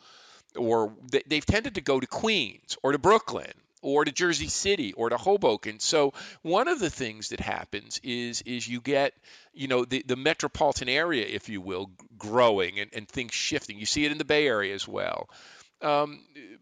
or 0.57 0.93
they, 1.11 1.35
have 1.35 1.45
tended 1.45 1.75
to 1.75 1.81
go 1.81 1.99
to 1.99 2.07
Queens 2.07 2.77
or 2.81 2.93
to 2.93 2.97
Brooklyn 2.97 3.51
or 3.85 4.03
to 4.03 4.11
Jersey 4.11 4.47
City 4.47 4.93
or 4.93 5.09
to 5.09 5.17
Hoboken. 5.17 5.79
So 5.79 6.13
one 6.41 6.67
of 6.67 6.79
the 6.79 6.89
things 6.89 7.29
that 7.29 7.39
happens 7.39 7.99
is 8.03 8.41
is 8.41 8.67
you 8.67 8.81
get 8.81 9.13
you 9.53 9.67
know 9.67 9.85
the, 9.85 10.03
the 10.05 10.15
metropolitan 10.15 10.89
area, 10.89 11.25
if 11.27 11.49
you 11.49 11.61
will, 11.61 11.91
growing 12.17 12.79
and, 12.79 12.89
and 12.93 13.07
things 13.07 13.33
shifting. 13.33 13.77
You 13.77 13.85
see 13.85 14.03
it 14.03 14.11
in 14.11 14.17
the 14.17 14.25
Bay 14.25 14.47
Area 14.47 14.73
as 14.73 14.87
well. 14.87 15.29
Um, 15.83 16.21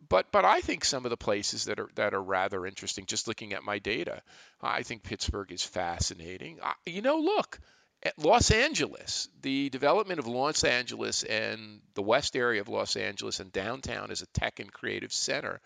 but 0.09 0.33
but 0.33 0.43
I 0.43 0.59
think 0.59 0.83
some 0.83 1.05
of 1.05 1.11
the 1.11 1.17
places 1.17 1.65
that 1.65 1.79
are 1.79 1.89
that 1.95 2.13
are 2.13 2.21
rather 2.21 2.65
interesting. 2.65 3.05
Just 3.05 3.29
looking 3.29 3.53
at 3.53 3.63
my 3.63 3.79
data, 3.79 4.21
I 4.61 4.83
think 4.83 5.03
Pittsburgh 5.03 5.51
is 5.53 5.63
fascinating. 5.63 6.59
I, 6.61 6.73
you 6.85 7.01
know, 7.01 7.19
look, 7.19 7.57
Los 8.17 8.51
Angeles, 8.51 9.29
the 9.41 9.69
development 9.69 10.19
of 10.19 10.27
Los 10.27 10.65
Angeles 10.65 11.23
and 11.23 11.79
the 11.93 12.01
west 12.01 12.35
area 12.35 12.59
of 12.59 12.67
Los 12.67 12.97
Angeles 12.97 13.39
and 13.39 13.51
downtown 13.51 14.11
as 14.11 14.21
a 14.21 14.25
tech 14.27 14.59
and 14.59 14.71
creative 14.71 15.13
center. 15.13 15.61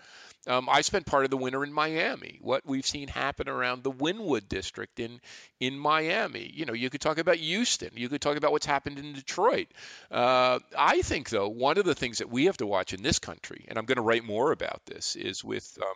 Um, 0.45 0.69
I 0.69 0.82
spent 0.82 1.08
part 1.08 1.26
of 1.26 1.32
the 1.32 1.38
winter 1.38 1.63
in 1.63 1.73
Miami. 1.73 2.38
What 2.41 2.63
we've 2.63 2.86
seen 2.86 3.08
happen 3.08 3.50
around 3.50 3.84
the 3.84 3.91
Wynwood 3.91 4.47
district 4.47 5.00
in 5.00 5.19
in 5.60 5.80
Miami. 5.80 6.52
You 6.54 6.65
know, 6.65 6.73
you 6.73 6.91
could 6.91 7.02
talk 7.02 7.17
about 7.17 7.38
Houston. 7.38 7.89
You 7.95 8.08
could 8.08 8.21
talk 8.21 8.38
about 8.38 8.52
what's 8.52 8.67
happened 8.67 9.00
in 9.00 9.13
Detroit. 9.13 9.67
Uh, 10.12 10.60
I 10.78 11.02
think, 11.02 11.30
though, 11.30 11.50
one 11.50 11.80
of 11.80 11.86
the 11.86 11.95
things 11.95 12.19
that 12.19 12.30
we 12.30 12.45
have 12.45 12.58
to 12.58 12.67
watch 12.67 12.93
in 12.93 13.02
this 13.02 13.17
country, 13.17 13.65
and 13.67 13.80
I'm 13.80 13.86
going 13.86 13.97
to 13.97 14.04
write 14.04 14.23
more 14.23 14.52
about 14.52 14.86
this, 14.86 15.15
is 15.15 15.43
with 15.43 15.78
um, 15.82 15.88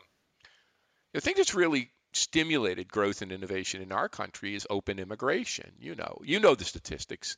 the 1.13 1.21
thing 1.21 1.35
that's 1.37 1.53
really 1.53 1.91
stimulated 2.13 2.91
growth 2.91 3.21
and 3.21 3.31
innovation 3.31 3.81
in 3.81 3.91
our 3.91 4.09
country 4.09 4.55
is 4.55 4.67
open 4.69 4.99
immigration. 4.99 5.71
You 5.79 5.95
know, 5.95 6.19
you 6.23 6.39
know 6.39 6.55
the 6.55 6.65
statistics. 6.65 7.37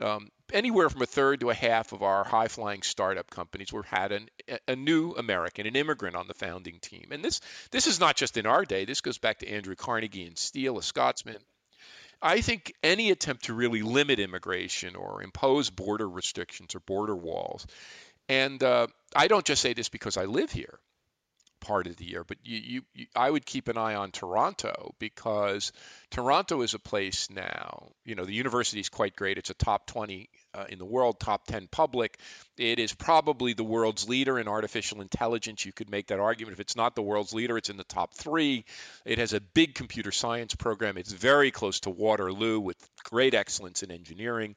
Um, 0.00 0.30
anywhere 0.52 0.88
from 0.88 1.02
a 1.02 1.06
third 1.06 1.40
to 1.40 1.50
a 1.50 1.54
half 1.54 1.92
of 1.92 2.02
our 2.02 2.24
high 2.24 2.48
flying 2.48 2.82
startup 2.82 3.28
companies 3.30 3.72
were 3.72 3.82
had 3.82 4.12
an, 4.12 4.28
a 4.66 4.74
new 4.74 5.12
American, 5.12 5.66
an 5.66 5.76
immigrant 5.76 6.16
on 6.16 6.28
the 6.28 6.34
founding 6.34 6.78
team. 6.80 7.08
And 7.10 7.22
this 7.22 7.40
this 7.70 7.86
is 7.86 8.00
not 8.00 8.16
just 8.16 8.38
in 8.38 8.46
our 8.46 8.64
day. 8.64 8.86
This 8.86 9.02
goes 9.02 9.18
back 9.18 9.40
to 9.40 9.48
Andrew 9.48 9.74
Carnegie 9.74 10.26
and 10.26 10.38
steel, 10.38 10.78
a 10.78 10.82
Scotsman. 10.82 11.36
I 12.22 12.40
think 12.40 12.72
any 12.82 13.10
attempt 13.10 13.44
to 13.46 13.54
really 13.54 13.82
limit 13.82 14.20
immigration 14.20 14.94
or 14.94 15.22
impose 15.22 15.70
border 15.70 16.08
restrictions 16.08 16.74
or 16.74 16.80
border 16.80 17.16
walls, 17.16 17.66
and 18.28 18.62
uh, 18.62 18.86
I 19.14 19.26
don't 19.28 19.44
just 19.44 19.60
say 19.60 19.74
this 19.74 19.88
because 19.88 20.16
I 20.16 20.24
live 20.24 20.52
here 20.52 20.78
part 21.62 21.86
of 21.86 21.96
the 21.96 22.04
year. 22.04 22.24
But 22.24 22.38
you, 22.44 22.58
you, 22.58 22.82
you, 22.94 23.06
I 23.16 23.30
would 23.30 23.46
keep 23.46 23.68
an 23.68 23.78
eye 23.78 23.94
on 23.94 24.10
Toronto 24.10 24.94
because 24.98 25.72
Toronto 26.10 26.60
is 26.60 26.74
a 26.74 26.78
place 26.78 27.30
now. 27.30 27.88
You 28.04 28.14
know, 28.14 28.24
the 28.26 28.34
university 28.34 28.80
is 28.80 28.90
quite 28.90 29.16
great. 29.16 29.38
It's 29.38 29.48
a 29.48 29.54
top 29.54 29.86
20 29.86 30.28
uh, 30.54 30.64
in 30.68 30.78
the 30.78 30.84
world, 30.84 31.18
top 31.18 31.46
10 31.46 31.68
public. 31.70 32.18
It 32.58 32.78
is 32.78 32.92
probably 32.92 33.54
the 33.54 33.64
world's 33.64 34.08
leader 34.08 34.38
in 34.38 34.48
artificial 34.48 35.00
intelligence. 35.00 35.64
You 35.64 35.72
could 35.72 35.88
make 35.88 36.08
that 36.08 36.20
argument. 36.20 36.54
If 36.54 36.60
it's 36.60 36.76
not 36.76 36.94
the 36.94 37.02
world's 37.02 37.32
leader, 37.32 37.56
it's 37.56 37.70
in 37.70 37.78
the 37.78 37.84
top 37.84 38.14
three. 38.14 38.64
It 39.06 39.18
has 39.18 39.32
a 39.32 39.40
big 39.40 39.74
computer 39.74 40.12
science 40.12 40.54
program. 40.54 40.98
It's 40.98 41.12
very 41.12 41.50
close 41.50 41.80
to 41.80 41.90
Waterloo 41.90 42.60
with 42.60 42.76
great 43.04 43.34
excellence 43.34 43.82
in 43.82 43.90
engineering. 43.90 44.56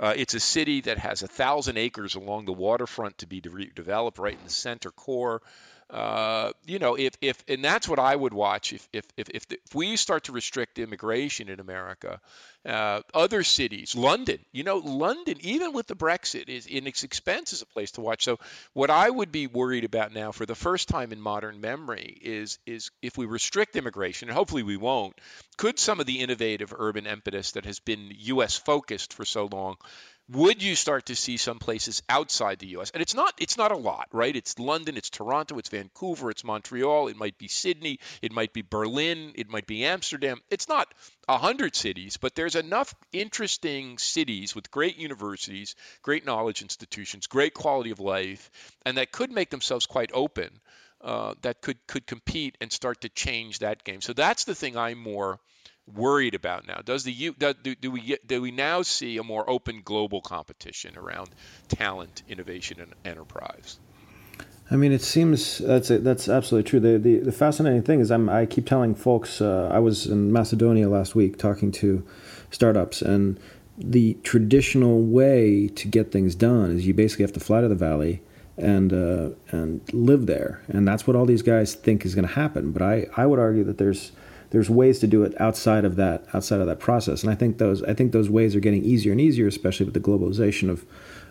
Uh, 0.00 0.14
it's 0.16 0.34
a 0.34 0.40
city 0.40 0.80
that 0.82 0.98
has 0.98 1.22
a 1.22 1.28
thousand 1.28 1.76
acres 1.76 2.14
along 2.14 2.44
the 2.44 2.52
waterfront 2.52 3.18
to 3.18 3.26
be 3.26 3.40
de- 3.40 3.70
developed 3.74 4.18
right 4.18 4.34
in 4.34 4.44
the 4.44 4.50
center 4.50 4.90
core. 4.90 5.42
Uh, 5.90 6.52
you 6.66 6.78
know, 6.78 6.96
if, 6.96 7.14
if 7.22 7.42
and 7.48 7.64
that's 7.64 7.88
what 7.88 7.98
I 7.98 8.14
would 8.14 8.34
watch 8.34 8.74
if 8.74 8.86
if 8.92 9.06
if 9.16 9.30
if, 9.30 9.48
the, 9.48 9.58
if 9.64 9.74
we 9.74 9.96
start 9.96 10.24
to 10.24 10.32
restrict 10.32 10.78
immigration 10.78 11.48
in 11.48 11.60
America, 11.60 12.20
uh, 12.66 13.00
other 13.14 13.42
cities, 13.42 13.96
London, 13.96 14.38
you 14.52 14.64
know, 14.64 14.76
London, 14.76 15.38
even 15.40 15.72
with 15.72 15.86
the 15.86 15.96
Brexit, 15.96 16.50
is 16.50 16.66
in 16.66 16.86
its 16.86 17.04
expense 17.04 17.54
is 17.54 17.62
a 17.62 17.66
place 17.66 17.92
to 17.92 18.02
watch. 18.02 18.24
So 18.24 18.38
what 18.74 18.90
I 18.90 19.08
would 19.08 19.32
be 19.32 19.46
worried 19.46 19.84
about 19.84 20.12
now, 20.12 20.30
for 20.30 20.44
the 20.44 20.54
first 20.54 20.88
time 20.88 21.10
in 21.10 21.20
modern 21.22 21.62
memory, 21.62 22.18
is 22.20 22.58
is 22.66 22.90
if 23.00 23.16
we 23.16 23.24
restrict 23.24 23.74
immigration, 23.74 24.28
and 24.28 24.36
hopefully 24.36 24.62
we 24.62 24.76
won't, 24.76 25.18
could 25.56 25.78
some 25.78 26.00
of 26.00 26.06
the 26.06 26.20
innovative 26.20 26.74
urban 26.76 27.06
impetus 27.06 27.52
that 27.52 27.64
has 27.64 27.78
been 27.78 28.12
U.S. 28.14 28.56
focused 28.56 29.14
for 29.14 29.24
so 29.24 29.48
long 29.50 29.76
would 30.30 30.62
you 30.62 30.74
start 30.74 31.06
to 31.06 31.16
see 31.16 31.38
some 31.38 31.58
places 31.58 32.02
outside 32.08 32.58
the 32.58 32.76
US? 32.78 32.90
And 32.90 33.00
it's 33.00 33.14
not 33.14 33.34
it's 33.38 33.56
not 33.56 33.72
a 33.72 33.76
lot, 33.76 34.08
right? 34.12 34.34
It's 34.34 34.58
London, 34.58 34.96
it's 34.96 35.08
Toronto, 35.08 35.58
it's 35.58 35.70
Vancouver, 35.70 36.30
it's 36.30 36.44
Montreal, 36.44 37.08
it 37.08 37.16
might 37.16 37.38
be 37.38 37.48
Sydney, 37.48 37.98
it 38.20 38.32
might 38.32 38.52
be 38.52 38.62
Berlin, 38.62 39.32
it 39.36 39.48
might 39.48 39.66
be 39.66 39.86
Amsterdam. 39.86 40.40
It's 40.50 40.68
not 40.68 40.92
a 41.28 41.38
hundred 41.38 41.74
cities, 41.74 42.18
but 42.18 42.34
there's 42.34 42.56
enough 42.56 42.94
interesting 43.12 43.96
cities 43.96 44.54
with 44.54 44.70
great 44.70 44.98
universities, 44.98 45.74
great 46.02 46.26
knowledge 46.26 46.60
institutions, 46.60 47.26
great 47.26 47.54
quality 47.54 47.90
of 47.90 48.00
life, 48.00 48.50
and 48.84 48.98
that 48.98 49.12
could 49.12 49.32
make 49.32 49.50
themselves 49.50 49.86
quite 49.86 50.10
open. 50.12 50.60
Uh, 51.00 51.34
that 51.42 51.62
could 51.62 51.78
could 51.86 52.06
compete 52.06 52.58
and 52.60 52.72
start 52.72 53.02
to 53.02 53.08
change 53.08 53.60
that 53.60 53.84
game. 53.84 54.00
So 54.00 54.12
that's 54.12 54.44
the 54.44 54.54
thing 54.54 54.76
I'm 54.76 54.98
more 54.98 55.38
worried 55.94 56.34
about 56.34 56.66
now? 56.66 56.80
Does 56.84 57.04
the 57.04 57.34
do, 57.38 57.74
do 57.74 57.90
we 57.90 58.16
do 58.26 58.42
we 58.42 58.50
now 58.50 58.82
see 58.82 59.18
a 59.18 59.22
more 59.22 59.48
open 59.48 59.82
global 59.84 60.20
competition 60.20 60.96
around 60.96 61.30
talent, 61.68 62.22
innovation, 62.28 62.80
and 62.80 62.94
enterprise? 63.04 63.78
I 64.70 64.76
mean, 64.76 64.92
it 64.92 65.02
seems 65.02 65.58
that's 65.58 65.88
that's 65.88 66.28
absolutely 66.28 66.68
true. 66.68 66.80
The, 66.80 66.98
the, 66.98 67.18
the 67.20 67.32
fascinating 67.32 67.82
thing 67.82 68.00
is, 68.00 68.10
I'm 68.10 68.28
I 68.28 68.44
keep 68.46 68.66
telling 68.66 68.94
folks. 68.94 69.40
Uh, 69.40 69.68
I 69.72 69.78
was 69.78 70.06
in 70.06 70.30
Macedonia 70.32 70.88
last 70.88 71.14
week 71.14 71.38
talking 71.38 71.72
to 71.72 72.06
startups, 72.50 73.00
and 73.00 73.40
the 73.78 74.14
traditional 74.24 75.02
way 75.02 75.68
to 75.68 75.88
get 75.88 76.12
things 76.12 76.34
done 76.34 76.72
is 76.72 76.86
you 76.86 76.92
basically 76.92 77.22
have 77.22 77.32
to 77.32 77.40
fly 77.40 77.60
to 77.60 77.68
the 77.68 77.74
valley 77.74 78.20
and 78.58 78.92
uh, 78.92 79.30
and 79.50 79.80
live 79.94 80.26
there, 80.26 80.62
and 80.68 80.86
that's 80.86 81.06
what 81.06 81.16
all 81.16 81.24
these 81.24 81.42
guys 81.42 81.74
think 81.74 82.04
is 82.04 82.14
going 82.14 82.26
to 82.26 82.34
happen. 82.34 82.72
But 82.72 82.82
I 82.82 83.06
I 83.16 83.24
would 83.24 83.38
argue 83.38 83.64
that 83.64 83.78
there's 83.78 84.12
there's 84.50 84.70
ways 84.70 84.98
to 85.00 85.06
do 85.06 85.22
it 85.22 85.38
outside 85.40 85.84
of 85.84 85.96
that 85.96 86.24
outside 86.32 86.60
of 86.60 86.66
that 86.66 86.80
process. 86.80 87.22
And 87.22 87.30
i 87.30 87.34
think 87.34 87.58
those 87.58 87.82
i 87.84 87.94
think 87.94 88.12
those 88.12 88.30
ways 88.30 88.54
are 88.56 88.60
getting 88.60 88.84
easier 88.84 89.12
and 89.12 89.20
easier 89.20 89.46
especially 89.46 89.84
with 89.84 89.94
the 89.94 90.00
globalization 90.00 90.70
of 90.70 90.86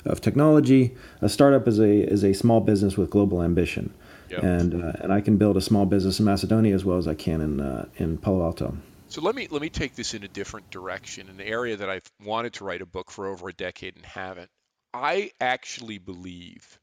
of 0.06 0.22
technology. 0.22 0.96
A 1.22 1.30
startup 1.30 1.68
is 1.68 1.80
a 1.80 2.10
is 2.10 2.24
a 2.24 2.34
small 2.34 2.62
business 2.62 2.98
with 2.98 3.10
global 3.10 3.44
ambition. 3.44 3.94
Yep. 4.30 4.44
and 4.44 4.84
uh, 4.84 4.92
and 5.00 5.14
i 5.14 5.22
can 5.22 5.38
build 5.38 5.56
a 5.56 5.62
small 5.62 5.86
business 5.86 6.20
in 6.20 6.26
macedonia 6.26 6.76
as 6.76 6.84
well 6.84 6.98
as 6.98 7.08
i 7.08 7.14
can 7.14 7.40
in 7.40 7.62
uh, 7.62 7.86
in 7.96 8.18
palo 8.18 8.44
alto. 8.44 8.78
So 9.08 9.22
let 9.22 9.36
me 9.36 9.48
let 9.50 9.62
me 9.62 9.70
take 9.70 9.96
this 9.96 10.14
in 10.14 10.24
a 10.24 10.28
different 10.28 10.70
direction 10.70 11.30
an 11.30 11.40
area 11.40 11.78
that 11.78 11.90
i've 11.90 12.12
wanted 12.22 12.54
to 12.56 12.66
write 12.66 12.82
a 12.82 12.86
book 12.86 13.10
for 13.10 13.28
over 13.28 13.48
a 13.48 13.54
decade 13.54 13.96
and 13.96 14.06
haven't. 14.06 14.50
I 14.94 15.32
actually 15.40 15.98
believe 15.98 16.80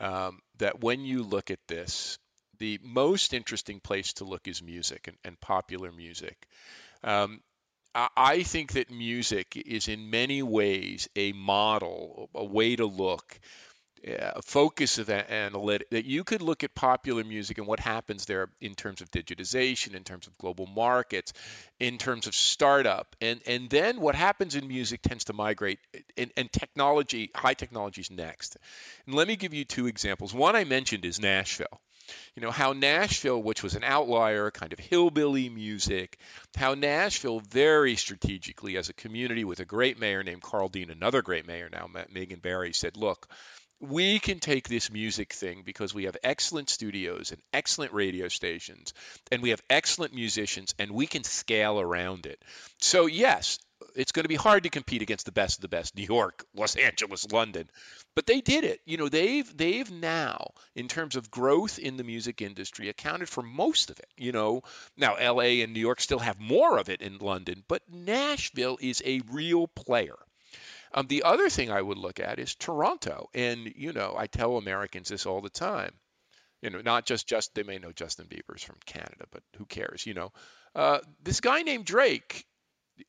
um, 0.00 0.40
that 0.58 0.80
when 0.80 1.04
you 1.04 1.22
look 1.22 1.50
at 1.50 1.60
this 1.68 2.18
the 2.58 2.78
most 2.82 3.34
interesting 3.34 3.80
place 3.80 4.14
to 4.14 4.24
look 4.24 4.48
is 4.48 4.62
music 4.62 5.08
and, 5.08 5.16
and 5.24 5.40
popular 5.40 5.92
music. 5.92 6.46
Um, 7.04 7.40
I 8.14 8.42
think 8.42 8.72
that 8.72 8.90
music 8.90 9.56
is 9.56 9.88
in 9.88 10.10
many 10.10 10.42
ways 10.42 11.08
a 11.16 11.32
model, 11.32 12.28
a 12.34 12.44
way 12.44 12.76
to 12.76 12.84
look, 12.84 13.40
a 14.06 14.42
focus 14.42 14.98
of 14.98 15.06
that 15.06 15.30
analytic 15.30 15.88
that 15.90 16.04
you 16.04 16.22
could 16.22 16.42
look 16.42 16.62
at 16.62 16.74
popular 16.74 17.24
music 17.24 17.56
and 17.56 17.66
what 17.66 17.80
happens 17.80 18.26
there 18.26 18.50
in 18.60 18.74
terms 18.74 19.00
of 19.00 19.10
digitization, 19.10 19.94
in 19.94 20.04
terms 20.04 20.26
of 20.26 20.36
global 20.36 20.66
markets, 20.66 21.32
in 21.80 21.96
terms 21.96 22.26
of 22.26 22.34
startup, 22.34 23.16
and 23.22 23.40
and 23.46 23.70
then 23.70 24.00
what 24.00 24.14
happens 24.14 24.54
in 24.54 24.68
music 24.68 25.00
tends 25.00 25.24
to 25.24 25.32
migrate, 25.32 25.78
and, 26.18 26.30
and 26.36 26.52
technology, 26.52 27.30
high 27.34 27.54
technology 27.54 28.02
is 28.02 28.10
next. 28.10 28.58
And 29.06 29.14
let 29.14 29.26
me 29.26 29.36
give 29.36 29.54
you 29.54 29.64
two 29.64 29.86
examples. 29.86 30.34
One 30.34 30.54
I 30.54 30.64
mentioned 30.64 31.06
is 31.06 31.18
Nashville 31.18 31.80
you 32.34 32.42
know, 32.42 32.50
how 32.50 32.72
Nashville, 32.72 33.42
which 33.42 33.62
was 33.62 33.74
an 33.74 33.84
outlier, 33.84 34.50
kind 34.50 34.72
of 34.72 34.78
hillbilly 34.78 35.48
music, 35.48 36.18
how 36.56 36.74
Nashville 36.74 37.40
very 37.40 37.96
strategically, 37.96 38.76
as 38.76 38.88
a 38.88 38.94
community 38.94 39.44
with 39.44 39.60
a 39.60 39.64
great 39.64 39.98
mayor 39.98 40.22
named 40.22 40.42
Karl 40.42 40.68
Dean, 40.68 40.90
another 40.90 41.22
great 41.22 41.46
mayor 41.46 41.68
now, 41.70 41.88
Megan 42.12 42.40
Barry, 42.40 42.72
said, 42.72 42.96
look, 42.96 43.28
we 43.80 44.18
can 44.18 44.38
take 44.38 44.68
this 44.68 44.90
music 44.90 45.32
thing 45.32 45.62
because 45.64 45.92
we 45.92 46.04
have 46.04 46.16
excellent 46.24 46.70
studios 46.70 47.30
and 47.30 47.40
excellent 47.52 47.92
radio 47.92 48.28
stations 48.28 48.94
and 49.30 49.42
we 49.42 49.50
have 49.50 49.60
excellent 49.68 50.14
musicians 50.14 50.74
and 50.78 50.90
we 50.90 51.06
can 51.06 51.24
scale 51.24 51.78
around 51.78 52.24
it. 52.24 52.42
So, 52.78 53.06
yes, 53.06 53.58
it's 53.94 54.12
going 54.12 54.24
to 54.24 54.28
be 54.28 54.36
hard 54.36 54.62
to 54.62 54.70
compete 54.70 55.02
against 55.02 55.26
the 55.26 55.32
best 55.32 55.58
of 55.58 55.62
the 55.62 55.68
best, 55.68 55.96
New 55.96 56.04
York, 56.04 56.44
Los 56.54 56.76
Angeles, 56.76 57.30
London. 57.30 57.68
But 58.14 58.26
they 58.26 58.40
did 58.40 58.64
it. 58.64 58.80
You 58.84 58.96
know, 58.96 59.08
they've 59.08 59.56
they've 59.56 59.90
now, 59.90 60.52
in 60.74 60.88
terms 60.88 61.16
of 61.16 61.30
growth 61.30 61.78
in 61.78 61.96
the 61.96 62.04
music 62.04 62.42
industry, 62.42 62.88
accounted 62.88 63.28
for 63.28 63.42
most 63.42 63.90
of 63.90 63.98
it. 63.98 64.08
You 64.16 64.32
know, 64.32 64.62
now 64.96 65.16
LA 65.16 65.62
and 65.62 65.72
New 65.72 65.80
York 65.80 66.00
still 66.00 66.18
have 66.18 66.40
more 66.40 66.78
of 66.78 66.88
it 66.88 67.02
in 67.02 67.18
London, 67.18 67.64
but 67.68 67.82
Nashville 67.90 68.78
is 68.80 69.02
a 69.04 69.20
real 69.30 69.66
player. 69.68 70.16
Um, 70.94 71.06
the 71.08 71.24
other 71.24 71.50
thing 71.50 71.70
I 71.70 71.82
would 71.82 71.98
look 71.98 72.20
at 72.20 72.38
is 72.38 72.54
Toronto. 72.54 73.28
And, 73.34 73.72
you 73.76 73.92
know, 73.92 74.14
I 74.16 74.26
tell 74.26 74.56
Americans 74.56 75.08
this 75.08 75.26
all 75.26 75.42
the 75.42 75.50
time. 75.50 75.92
You 76.62 76.70
know, 76.70 76.80
not 76.80 77.04
just 77.04 77.28
just 77.28 77.54
they 77.54 77.62
may 77.62 77.78
know 77.78 77.92
Justin 77.92 78.26
Bieber's 78.26 78.62
from 78.62 78.78
Canada, 78.86 79.26
but 79.30 79.42
who 79.58 79.66
cares? 79.66 80.06
You 80.06 80.14
know, 80.14 80.32
uh, 80.74 81.00
this 81.22 81.40
guy 81.40 81.62
named 81.62 81.84
Drake 81.84 82.46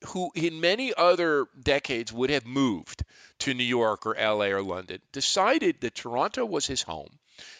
who 0.08 0.32
in 0.36 0.62
many 0.62 0.93
other 0.93 1.47
decades 1.62 2.12
would 2.12 2.30
have 2.30 2.45
moved 2.45 3.04
to 3.39 3.54
New 3.54 3.63
York 3.63 4.06
or 4.06 4.15
LA 4.15 4.47
or 4.47 4.62
London, 4.62 5.02
decided 5.12 5.82
that 5.82 5.95
Toronto 5.95 6.45
was 6.45 6.65
his 6.65 6.82
home, 6.82 7.19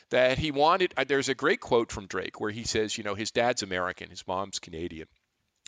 that 0.10 0.38
he 0.38 0.52
wanted. 0.52 0.94
Uh, 0.98 1.04
there's 1.06 1.30
a 1.30 1.36
great 1.36 1.60
quote 1.60 1.92
from 1.92 2.08
Drake 2.08 2.40
where 2.40 2.52
he 2.52 2.63
says, 2.63 2.98
you 2.98 3.04
know, 3.04 3.16
his 3.16 3.32
dad's 3.32 3.63
American, 3.63 4.10
his 4.10 4.28
mom's 4.28 4.60
Canadian 4.60 5.08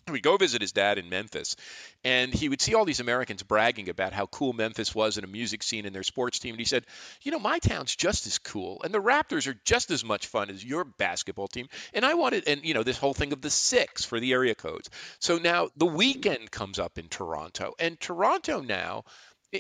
we'd 0.07 0.23
go 0.23 0.37
visit 0.37 0.61
his 0.61 0.71
dad 0.71 0.97
in 0.97 1.09
Memphis, 1.09 1.55
and 2.03 2.33
he 2.33 2.49
would 2.49 2.61
see 2.61 2.73
all 2.73 2.85
these 2.85 2.99
Americans 2.99 3.43
bragging 3.43 3.89
about 3.89 4.13
how 4.13 4.25
cool 4.25 4.53
Memphis 4.53 4.93
was 4.93 5.17
in 5.17 5.23
a 5.23 5.27
music 5.27 5.63
scene 5.63 5.85
and 5.85 5.93
their 5.93 6.03
sports 6.03 6.39
team. 6.39 6.53
And 6.53 6.59
he 6.59 6.65
said, 6.65 6.85
You 7.21 7.31
know, 7.31 7.39
my 7.39 7.59
town's 7.59 7.95
just 7.95 8.27
as 8.27 8.37
cool, 8.37 8.81
and 8.83 8.93
the 8.93 9.01
Raptors 9.01 9.47
are 9.47 9.59
just 9.65 9.91
as 9.91 10.03
much 10.03 10.27
fun 10.27 10.49
as 10.49 10.63
your 10.63 10.83
basketball 10.83 11.47
team. 11.47 11.67
And 11.93 12.05
I 12.05 12.15
wanted, 12.15 12.47
and, 12.47 12.63
you 12.63 12.73
know, 12.73 12.83
this 12.83 12.97
whole 12.97 13.13
thing 13.13 13.33
of 13.33 13.41
the 13.41 13.49
six 13.49 14.05
for 14.05 14.19
the 14.19 14.33
area 14.33 14.55
codes. 14.55 14.89
So 15.19 15.37
now 15.37 15.69
the 15.75 15.85
Weeknd 15.85 16.51
comes 16.51 16.79
up 16.79 16.97
in 16.97 17.07
Toronto, 17.07 17.73
and 17.79 17.99
Toronto 17.99 18.61
now 18.61 19.03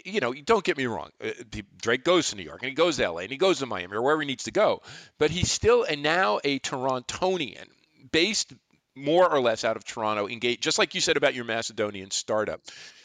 you 0.05 0.19
know, 0.19 0.33
don't 0.33 0.63
get 0.63 0.77
me 0.77 0.85
wrong. 0.85 1.09
Uh, 1.23 1.31
Drake 1.81 2.03
goes 2.03 2.29
to 2.29 2.35
New 2.35 2.43
York 2.43 2.61
and 2.61 2.69
he 2.69 2.75
goes 2.75 2.97
to 2.97 3.09
LA 3.09 3.21
and 3.21 3.31
he 3.31 3.37
goes 3.37 3.57
to 3.57 3.65
Miami 3.65 3.95
or 3.95 4.03
wherever 4.03 4.21
he 4.21 4.27
needs 4.27 4.43
to 4.43 4.51
go, 4.51 4.83
but 5.17 5.31
he's 5.31 5.49
still 5.49 5.83
and 5.83 6.03
now 6.03 6.39
a 6.43 6.59
Torontonian 6.59 7.65
based 8.11 8.53
more 8.99 9.31
or 9.31 9.39
less 9.39 9.63
out 9.63 9.75
of 9.75 9.83
Toronto, 9.83 10.27
engage 10.27 10.59
just 10.61 10.77
like 10.77 10.95
you 10.95 11.01
said 11.01 11.17
about 11.17 11.33
your 11.33 11.45
Macedonian 11.45 12.11
startup. 12.11 12.61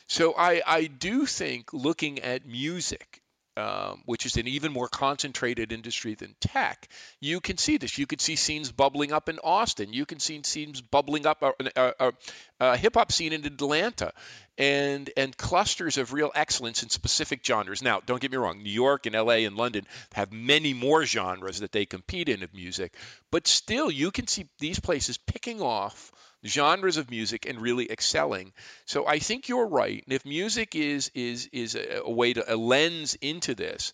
So 0.07 0.35
I, 0.37 0.63
I 0.67 0.85
do 0.87 1.27
think 1.27 1.73
looking 1.73 2.19
at 2.21 2.47
music, 2.47 3.23
um, 3.57 4.03
which 4.07 4.27
is 4.27 4.37
an 4.37 4.49
even 4.49 4.73
more 4.73 4.89
concentrated 4.89 5.73
industry 5.73 6.15
than 6.15 6.35
tech, 6.41 6.89
you 7.21 7.41
can 7.41 7.57
see 7.57 7.77
this. 7.77 7.99
You 7.99 8.07
could 8.07 8.21
see 8.21 8.37
scenes 8.37 8.73
bubbling 8.73 9.13
up 9.13 9.29
in 9.29 9.39
Austin. 9.45 9.93
You 9.93 10.07
can 10.07 10.19
see 10.19 10.41
scenes 10.43 10.81
bubbling 10.81 11.27
up, 11.27 11.43
a, 11.43 12.03
uh, 12.03 12.13
uh, 12.61 12.77
hip 12.77 12.95
hop 12.95 13.13
scene 13.13 13.33
in 13.33 13.45
Atlanta 13.45 14.13
and 14.57 15.11
and 15.17 15.37
clusters 15.37 15.99
of 15.99 16.13
real 16.13 16.31
excellence 16.35 16.83
in 16.83 16.89
specific 16.89 17.45
genres. 17.45 17.83
Now, 17.83 18.01
don't 18.05 18.21
get 18.21 18.31
me 18.31 18.37
wrong, 18.37 18.63
New 18.63 18.71
York 18.71 19.07
and 19.07 19.15
LA 19.15 19.45
and 19.47 19.57
London 19.57 19.87
have 20.15 20.33
many 20.33 20.75
more 20.75 21.05
genres 21.05 21.61
that 21.61 21.73
they 21.73 21.87
compete 21.87 22.29
in 22.29 22.43
of 22.43 22.55
music, 22.55 22.95
but 23.31 23.47
still 23.47 23.91
you 23.91 24.11
can 24.11 24.27
see 24.27 24.47
these 24.59 24.81
places 24.81 25.19
picking 25.19 25.61
off 25.61 26.13
genres 26.47 26.97
of 26.97 27.11
music 27.11 27.47
and 27.47 27.61
really 27.61 27.91
excelling. 27.91 28.53
So 28.87 29.07
I 29.07 29.19
think 29.19 29.49
you're 29.49 29.67
right. 29.67 30.03
And 30.05 30.13
if 30.13 30.25
music 30.25 30.75
is 30.75 31.11
is 31.15 31.49
is 31.53 31.77
a, 31.77 32.09
way 32.09 32.33
to 32.35 32.55
a 32.55 32.57
lens 32.57 33.17
into 33.21 33.55
this, 33.55 33.93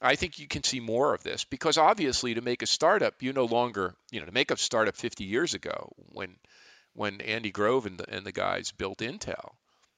I 0.00 0.14
think 0.16 0.38
you 0.38 0.46
can 0.46 0.62
see 0.62 0.80
more 0.80 1.14
of 1.14 1.22
this 1.22 1.44
because 1.44 1.78
obviously 1.78 2.34
to 2.34 2.40
make 2.40 2.62
a 2.62 2.66
startup, 2.66 3.22
you 3.22 3.32
no 3.32 3.46
longer, 3.46 3.94
you 4.10 4.20
know, 4.20 4.26
to 4.26 4.32
make 4.32 4.50
a 4.50 4.56
startup 4.56 4.96
50 4.96 5.24
years 5.24 5.54
ago 5.54 5.92
when 6.12 6.36
when 6.94 7.20
Andy 7.20 7.50
Grove 7.50 7.86
and 7.86 7.98
the, 7.98 8.12
and 8.12 8.24
the 8.24 8.32
guys 8.32 8.72
built 8.72 8.98
Intel, 8.98 9.52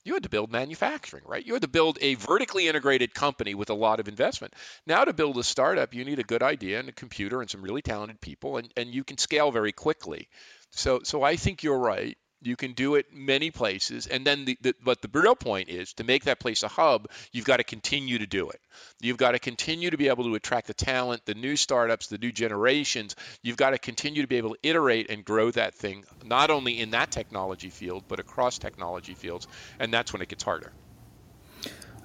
you 0.05 0.15
had 0.15 0.23
to 0.23 0.29
build 0.29 0.51
manufacturing, 0.51 1.25
right? 1.27 1.45
You 1.45 1.53
had 1.53 1.63
to 1.63 1.69
build 1.69 1.99
a 2.01 2.15
vertically 2.15 2.69
integrated 2.69 3.15
company 3.15 3.55
with 3.55 3.71
a 3.71 3.75
lot 3.75 4.01
of 4.01 4.09
investment. 4.09 4.55
Now, 4.87 5.05
to 5.05 5.13
build 5.13 5.37
a 5.39 5.45
startup, 5.45 5.93
you 5.95 6.05
need 6.05 6.19
a 6.19 6.25
good 6.25 6.43
idea 6.43 6.81
and 6.81 6.89
a 6.89 6.93
computer 6.93 7.41
and 7.41 7.51
some 7.51 7.63
really 7.63 7.83
talented 7.83 8.21
people, 8.21 8.57
and, 8.57 8.73
and 8.77 8.95
you 8.95 9.05
can 9.05 9.19
scale 9.19 9.51
very 9.51 9.73
quickly. 9.73 10.29
So, 10.71 11.01
so 11.03 11.23
I 11.23 11.37
think 11.37 11.63
you're 11.63 11.79
right. 11.79 12.17
You 12.43 12.57
can 12.57 12.73
do 12.73 12.95
it 12.95 13.13
many 13.13 13.51
places, 13.51 14.07
and 14.07 14.27
then 14.27 14.47
the, 14.47 14.57
the 14.63 14.75
but 14.83 15.03
the 15.03 15.11
real 15.13 15.37
point 15.37 15.69
is 15.69 15.93
to 15.95 16.05
make 16.05 16.25
that 16.25 16.41
place 16.41 16.63
a 16.63 16.69
hub. 16.69 17.07
You've 17.33 17.45
got 17.45 17.59
to 17.59 17.65
continue 17.65 18.17
to 18.17 18.27
do 18.27 18.49
it. 18.49 18.59
You've 18.99 19.19
got 19.19 19.33
to 19.33 19.39
continue 19.39 19.91
to 19.91 19.99
be 19.99 20.09
able 20.09 20.25
to 20.25 20.35
attract 20.35 20.67
the 20.67 20.73
talent, 20.73 21.27
the 21.27 21.35
new 21.35 21.55
startups, 21.55 22.07
the 22.07 22.17
new 22.17 22.33
generations. 22.33 23.15
You've 23.43 23.59
got 23.59 23.71
to 23.71 23.79
continue 23.79 24.23
to 24.23 24.29
be 24.29 24.37
able 24.37 24.55
to 24.55 24.59
iterate 24.63 25.11
and 25.11 25.23
grow 25.23 25.51
that 25.51 25.75
thing, 25.75 26.07
not 26.25 26.49
only 26.51 26.81
in 26.81 26.93
that 26.93 27.11
technology 27.11 27.69
field 27.69 28.05
but 28.09 28.21
across 28.21 28.59
technology 28.59 29.13
fields, 29.13 29.47
and 29.79 29.93
that's 29.93 30.15
when 30.15 30.23
it 30.23 30.29
gets 30.29 30.43
harder. 30.43 30.73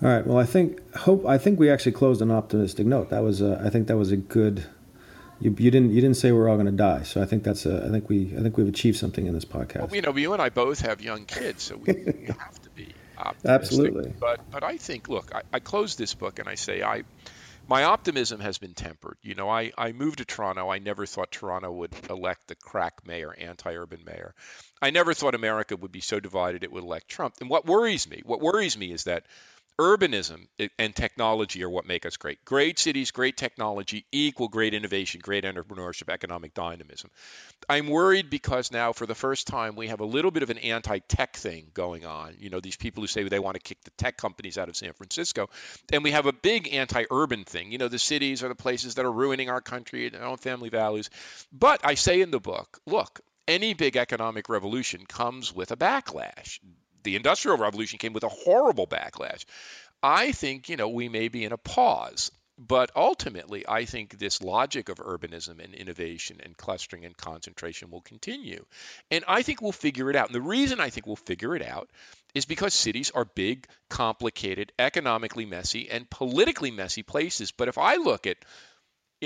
All 0.04 0.10
right. 0.10 0.28
Well, 0.28 0.38
I 0.38 0.45
think 0.45 0.95
hope 0.95 1.25
I 1.25 1.38
think 1.38 1.60
we 1.60 1.69
actually 1.69 1.93
closed 1.93 2.21
an 2.21 2.30
optimistic 2.30 2.86
note. 2.86 3.10
That 3.10 3.23
was 3.23 3.41
I 3.41 3.69
think 3.69 3.88
that 3.88 3.95
was 3.95 4.12
a 4.12 4.17
good. 4.17 4.65
You, 5.39 5.54
you 5.58 5.71
didn't 5.71 5.91
you 5.91 6.02
didn't 6.02 6.17
say 6.17 6.32
we're 6.32 6.48
all 6.48 6.56
going 6.56 6.65
to 6.67 6.71
die, 6.71 7.04
so 7.04 7.21
I 7.21 7.26
think 7.26 7.43
that's 7.43 7.65
a 7.65 7.86
I 7.86 7.89
think 7.89 8.10
we 8.10 8.34
I 8.38 8.41
think 8.41 8.58
we've 8.58 8.67
achieved 8.67 8.98
something 8.98 9.26
in 9.26 9.34
this 9.34 9.45
podcast. 9.45 9.88
Well, 9.88 9.95
you 9.95 10.02
know, 10.02 10.15
you 10.15 10.34
and 10.34 10.41
I 10.41 10.50
both 10.50 10.82
have 10.82 11.02
young 11.02 11.26
kids, 11.26 11.63
so 11.63 11.78
we, 11.78 11.93
we 11.93 12.26
have 12.39 12.62
to 12.62 12.69
be 12.69 12.93
optimistic. 13.17 13.50
Absolutely. 13.50 14.13
But 14.19 14.39
but 14.50 14.63
I 14.63 14.78
think 14.78 15.10
look, 15.10 15.34
I, 15.36 15.41
I 15.52 15.60
close 15.60 15.95
this 15.95 16.13
book 16.13 16.39
and 16.39 16.48
I 16.48 16.56
say 16.56 16.82
I 16.82 17.04
my 17.67 17.84
optimism 17.84 18.39
has 18.41 18.58
been 18.58 18.74
tempered. 18.74 19.17
You 19.21 19.36
know, 19.36 19.50
I, 19.50 19.71
I 19.78 19.91
moved 19.91 20.19
to 20.19 20.26
Toronto. 20.26 20.69
I 20.69 20.80
never 20.80 21.06
thought 21.06 21.32
Toronto 21.32 21.71
would 21.71 21.93
elect 22.10 22.48
the 22.48 22.56
crack 22.56 23.06
mayor, 23.08 23.34
anti-urban 23.34 24.02
mayor. 24.06 24.36
I 24.82 24.91
never 24.91 25.13
thought 25.13 25.36
America 25.36 25.76
would 25.76 25.91
be 25.91 26.02
so 26.02 26.19
divided 26.19 26.63
it 26.63 26.71
would 26.71 26.84
elect 26.84 27.10
Trump. 27.10 27.36
And 27.41 27.50
what 27.50 27.65
worries 27.65 28.08
me, 28.08 28.21
what 28.24 28.39
worries 28.39 28.78
me 28.78 28.91
is 28.91 29.06
that 29.06 29.26
urbanism 29.80 30.48
and 30.80 30.96
technology 30.96 31.64
are 31.64 31.70
what 31.70 31.86
make 31.86 32.06
us 32.06 32.18
great. 32.18 32.44
Great 32.46 32.80
cities, 32.80 33.12
great 33.12 33.36
technology 33.36 34.06
equal 34.12 34.48
great 34.48 34.74
innovation, 34.74 35.20
great 35.22 35.44
entrepreneurship, 35.44 36.10
economic 36.10 36.54
dynamism. 36.54 37.10
I'm 37.68 37.88
worried 37.88 38.30
because 38.30 38.72
now, 38.72 38.94
for 38.94 39.06
the 39.06 39.16
first 39.16 39.48
time, 39.48 39.76
we 39.76 39.88
have 39.88 40.00
a 40.00 40.06
little 40.06 40.32
bit 40.32 40.44
of 40.44 40.50
an 40.50 40.58
anti 40.60 41.00
tech 41.00 41.36
thing 41.36 41.68
going 41.74 42.06
on. 42.06 42.36
You 42.40 42.50
know, 42.50 42.60
these 42.60 42.78
people 42.78 43.02
who 43.02 43.08
say 43.08 43.24
they 43.24 43.40
want 43.40 43.56
to 43.56 43.62
kick 43.62 43.84
the 43.84 43.92
tech 43.92 44.18
companies 44.18 44.58
out 44.58 44.70
of 44.70 44.78
San 44.78 44.94
Francisco. 44.94 45.50
And 45.92 46.04
we 46.04 46.12
have 46.12 46.26
a 46.26 46.34
big 46.34 46.74
anti 46.74 47.06
urban 47.12 47.44
thing. 47.44 47.72
You 47.72 47.78
know, 47.78 47.88
the 47.88 48.00
cities 48.00 48.44
are 48.44 48.50
the 48.50 48.56
places 48.56 48.96
that 48.96 49.06
are 49.06 49.12
ruining 49.12 49.50
our 49.50 49.62
country 49.62 50.08
and 50.08 50.16
our 50.16 50.24
own 50.24 50.38
family 50.38 50.70
values. 50.70 51.10
But 51.52 51.82
I 51.84 51.96
say 51.96 52.22
in 52.22 52.32
the 52.32 52.40
book, 52.40 52.80
look, 52.86 53.20
any 53.48 53.74
big 53.74 53.98
economic 53.98 54.50
revolution 54.50 55.06
comes 55.06 55.54
with 55.54 55.72
a 55.72 55.76
backlash 55.76 56.60
the 57.06 57.15
Industrial 57.15 57.58
Revolution 57.58 57.98
came 57.98 58.12
with 58.12 58.24
a 58.24 58.30
horrible 58.30 58.88
backlash. 58.88 59.46
I 60.04 60.34
think, 60.34 60.68
you 60.68 60.76
know, 60.76 60.89
we 60.89 61.08
may 61.08 61.30
be 61.30 61.46
in 61.46 61.54
a 61.54 61.58
pause. 61.58 62.32
But 62.58 62.89
ultimately, 62.96 63.68
I 63.68 63.84
think 63.84 64.18
this 64.18 64.41
logic 64.41 64.88
of 64.88 65.00
urbanism 65.00 65.62
and 65.62 65.74
innovation 65.74 66.39
and 66.41 66.56
clustering 66.56 67.04
and 67.04 67.18
concentration 67.18 67.91
will 67.91 68.00
continue. 68.00 68.63
And 69.12 69.26
I 69.28 69.41
think 69.41 69.62
we'll 69.62 69.74
figure 69.74 70.10
it 70.10 70.15
out. 70.15 70.28
And 70.28 70.36
the 70.36 70.39
reason 70.39 70.80
I 70.80 70.89
think 70.89 71.06
we'll 71.06 71.18
figure 71.18 71.54
it 71.58 71.62
out 71.62 71.89
is 72.34 72.46
because 72.46 72.74
cities 72.74 73.12
are 73.12 73.26
big, 73.26 73.68
complicated, 73.89 74.72
economically 74.80 75.46
messy, 75.46 75.89
and 75.89 76.10
politically 76.10 76.72
messy 76.72 77.04
places. 77.04 77.52
But 77.52 77.68
if 77.68 77.78
I 77.78 77.98
look 77.98 78.26
at 78.26 78.38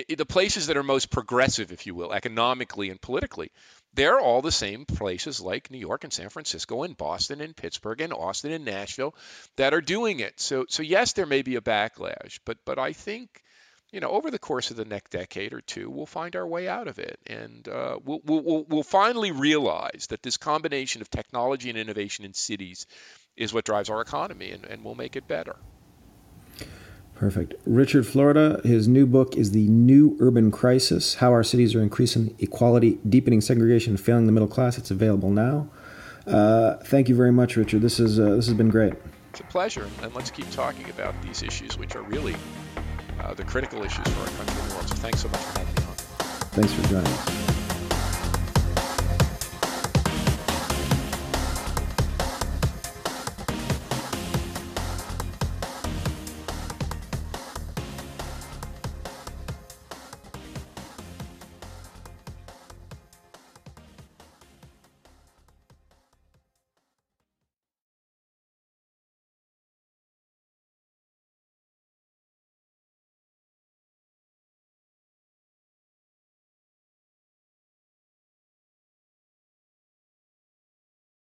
the 0.07 0.25
places 0.25 0.65
that 0.65 0.77
are 0.77 0.81
most 0.81 1.11
progressive, 1.11 1.71
if 1.71 1.85
you 1.85 1.93
will, 1.93 2.11
economically 2.11 2.89
and 2.89 2.99
politically, 2.99 3.51
they're 3.93 4.19
all 4.19 4.41
the 4.41 4.51
same 4.51 4.85
places 4.85 5.41
like 5.41 5.71
New 5.71 5.79
York 5.79 6.03
and 6.03 6.13
San 6.13 6.29
Francisco 6.29 6.83
and 6.83 6.95
Boston 6.95 7.41
and 7.41 7.55
Pittsburgh 7.55 8.01
and 8.01 8.13
Austin 8.13 8.51
and 8.51 8.65
Nashville 8.65 9.15
that 9.55 9.73
are 9.73 9.81
doing 9.81 10.19
it. 10.19 10.39
So, 10.39 10.65
so 10.69 10.83
yes, 10.83 11.13
there 11.13 11.25
may 11.25 11.41
be 11.41 11.55
a 11.55 11.61
backlash, 11.61 12.39
but 12.45 12.57
but 12.65 12.77
I 12.77 12.93
think 12.93 13.43
you 13.91 13.99
know 13.99 14.09
over 14.09 14.29
the 14.29 14.39
course 14.39 14.71
of 14.71 14.77
the 14.77 14.85
next 14.85 15.11
decade 15.11 15.53
or 15.53 15.61
two, 15.61 15.89
we'll 15.89 16.05
find 16.05 16.35
our 16.35 16.47
way 16.47 16.67
out 16.67 16.87
of 16.87 16.99
it, 16.99 17.19
and 17.25 17.67
uh, 17.67 17.97
we'll, 18.03 18.21
we'll 18.23 18.65
we'll 18.69 18.83
finally 18.83 19.31
realize 19.31 20.07
that 20.09 20.21
this 20.21 20.37
combination 20.37 21.01
of 21.01 21.09
technology 21.09 21.69
and 21.69 21.77
innovation 21.77 22.25
in 22.25 22.33
cities 22.33 22.85
is 23.35 23.53
what 23.53 23.65
drives 23.65 23.89
our 23.89 24.01
economy, 24.01 24.51
and, 24.51 24.65
and 24.65 24.83
we'll 24.83 24.95
make 24.95 25.15
it 25.15 25.27
better. 25.27 25.55
Perfect. 27.19 27.53
Richard 27.65 28.07
Florida, 28.07 28.61
his 28.63 28.87
new 28.87 29.05
book 29.05 29.35
is 29.35 29.51
The 29.51 29.67
New 29.67 30.15
Urban 30.21 30.51
Crisis 30.51 31.15
How 31.15 31.33
Our 31.33 31.43
Cities 31.43 31.75
Are 31.75 31.81
Increasing 31.81 32.33
Equality, 32.39 32.97
Deepening 33.09 33.41
Segregation, 33.41 33.91
and 33.91 33.99
Failing 33.99 34.25
the 34.25 34.31
Middle 34.31 34.47
Class. 34.47 34.77
It's 34.77 34.89
available 34.89 35.29
now. 35.29 35.67
Uh, 36.25 36.75
thank 36.75 37.09
you 37.09 37.15
very 37.15 37.33
much, 37.33 37.57
Richard. 37.57 37.81
This, 37.81 37.99
is, 37.99 38.21
uh, 38.21 38.35
this 38.35 38.45
has 38.45 38.55
been 38.55 38.69
great. 38.69 38.93
It's 39.31 39.41
a 39.41 39.43
pleasure. 39.43 39.89
And 40.01 40.15
let's 40.15 40.31
keep 40.31 40.49
talking 40.51 40.89
about 40.89 41.13
these 41.21 41.43
issues, 41.43 41.77
which 41.77 41.93
are 41.97 42.03
really 42.03 42.37
uh, 43.19 43.33
the 43.33 43.43
critical 43.43 43.83
issues 43.83 44.07
for 44.07 44.21
our 44.21 44.27
country 44.37 44.55
and 44.61 44.71
the 44.71 44.75
world. 44.75 44.87
So 44.87 44.95
thanks 44.95 45.19
so 45.19 45.27
much 45.27 45.41
for 45.41 45.59
having 45.59 45.75
me 45.75 45.89
on. 45.89 45.95
Thanks 45.95 46.71
for 46.71 46.87
joining 46.87 47.05
us. 47.05 47.58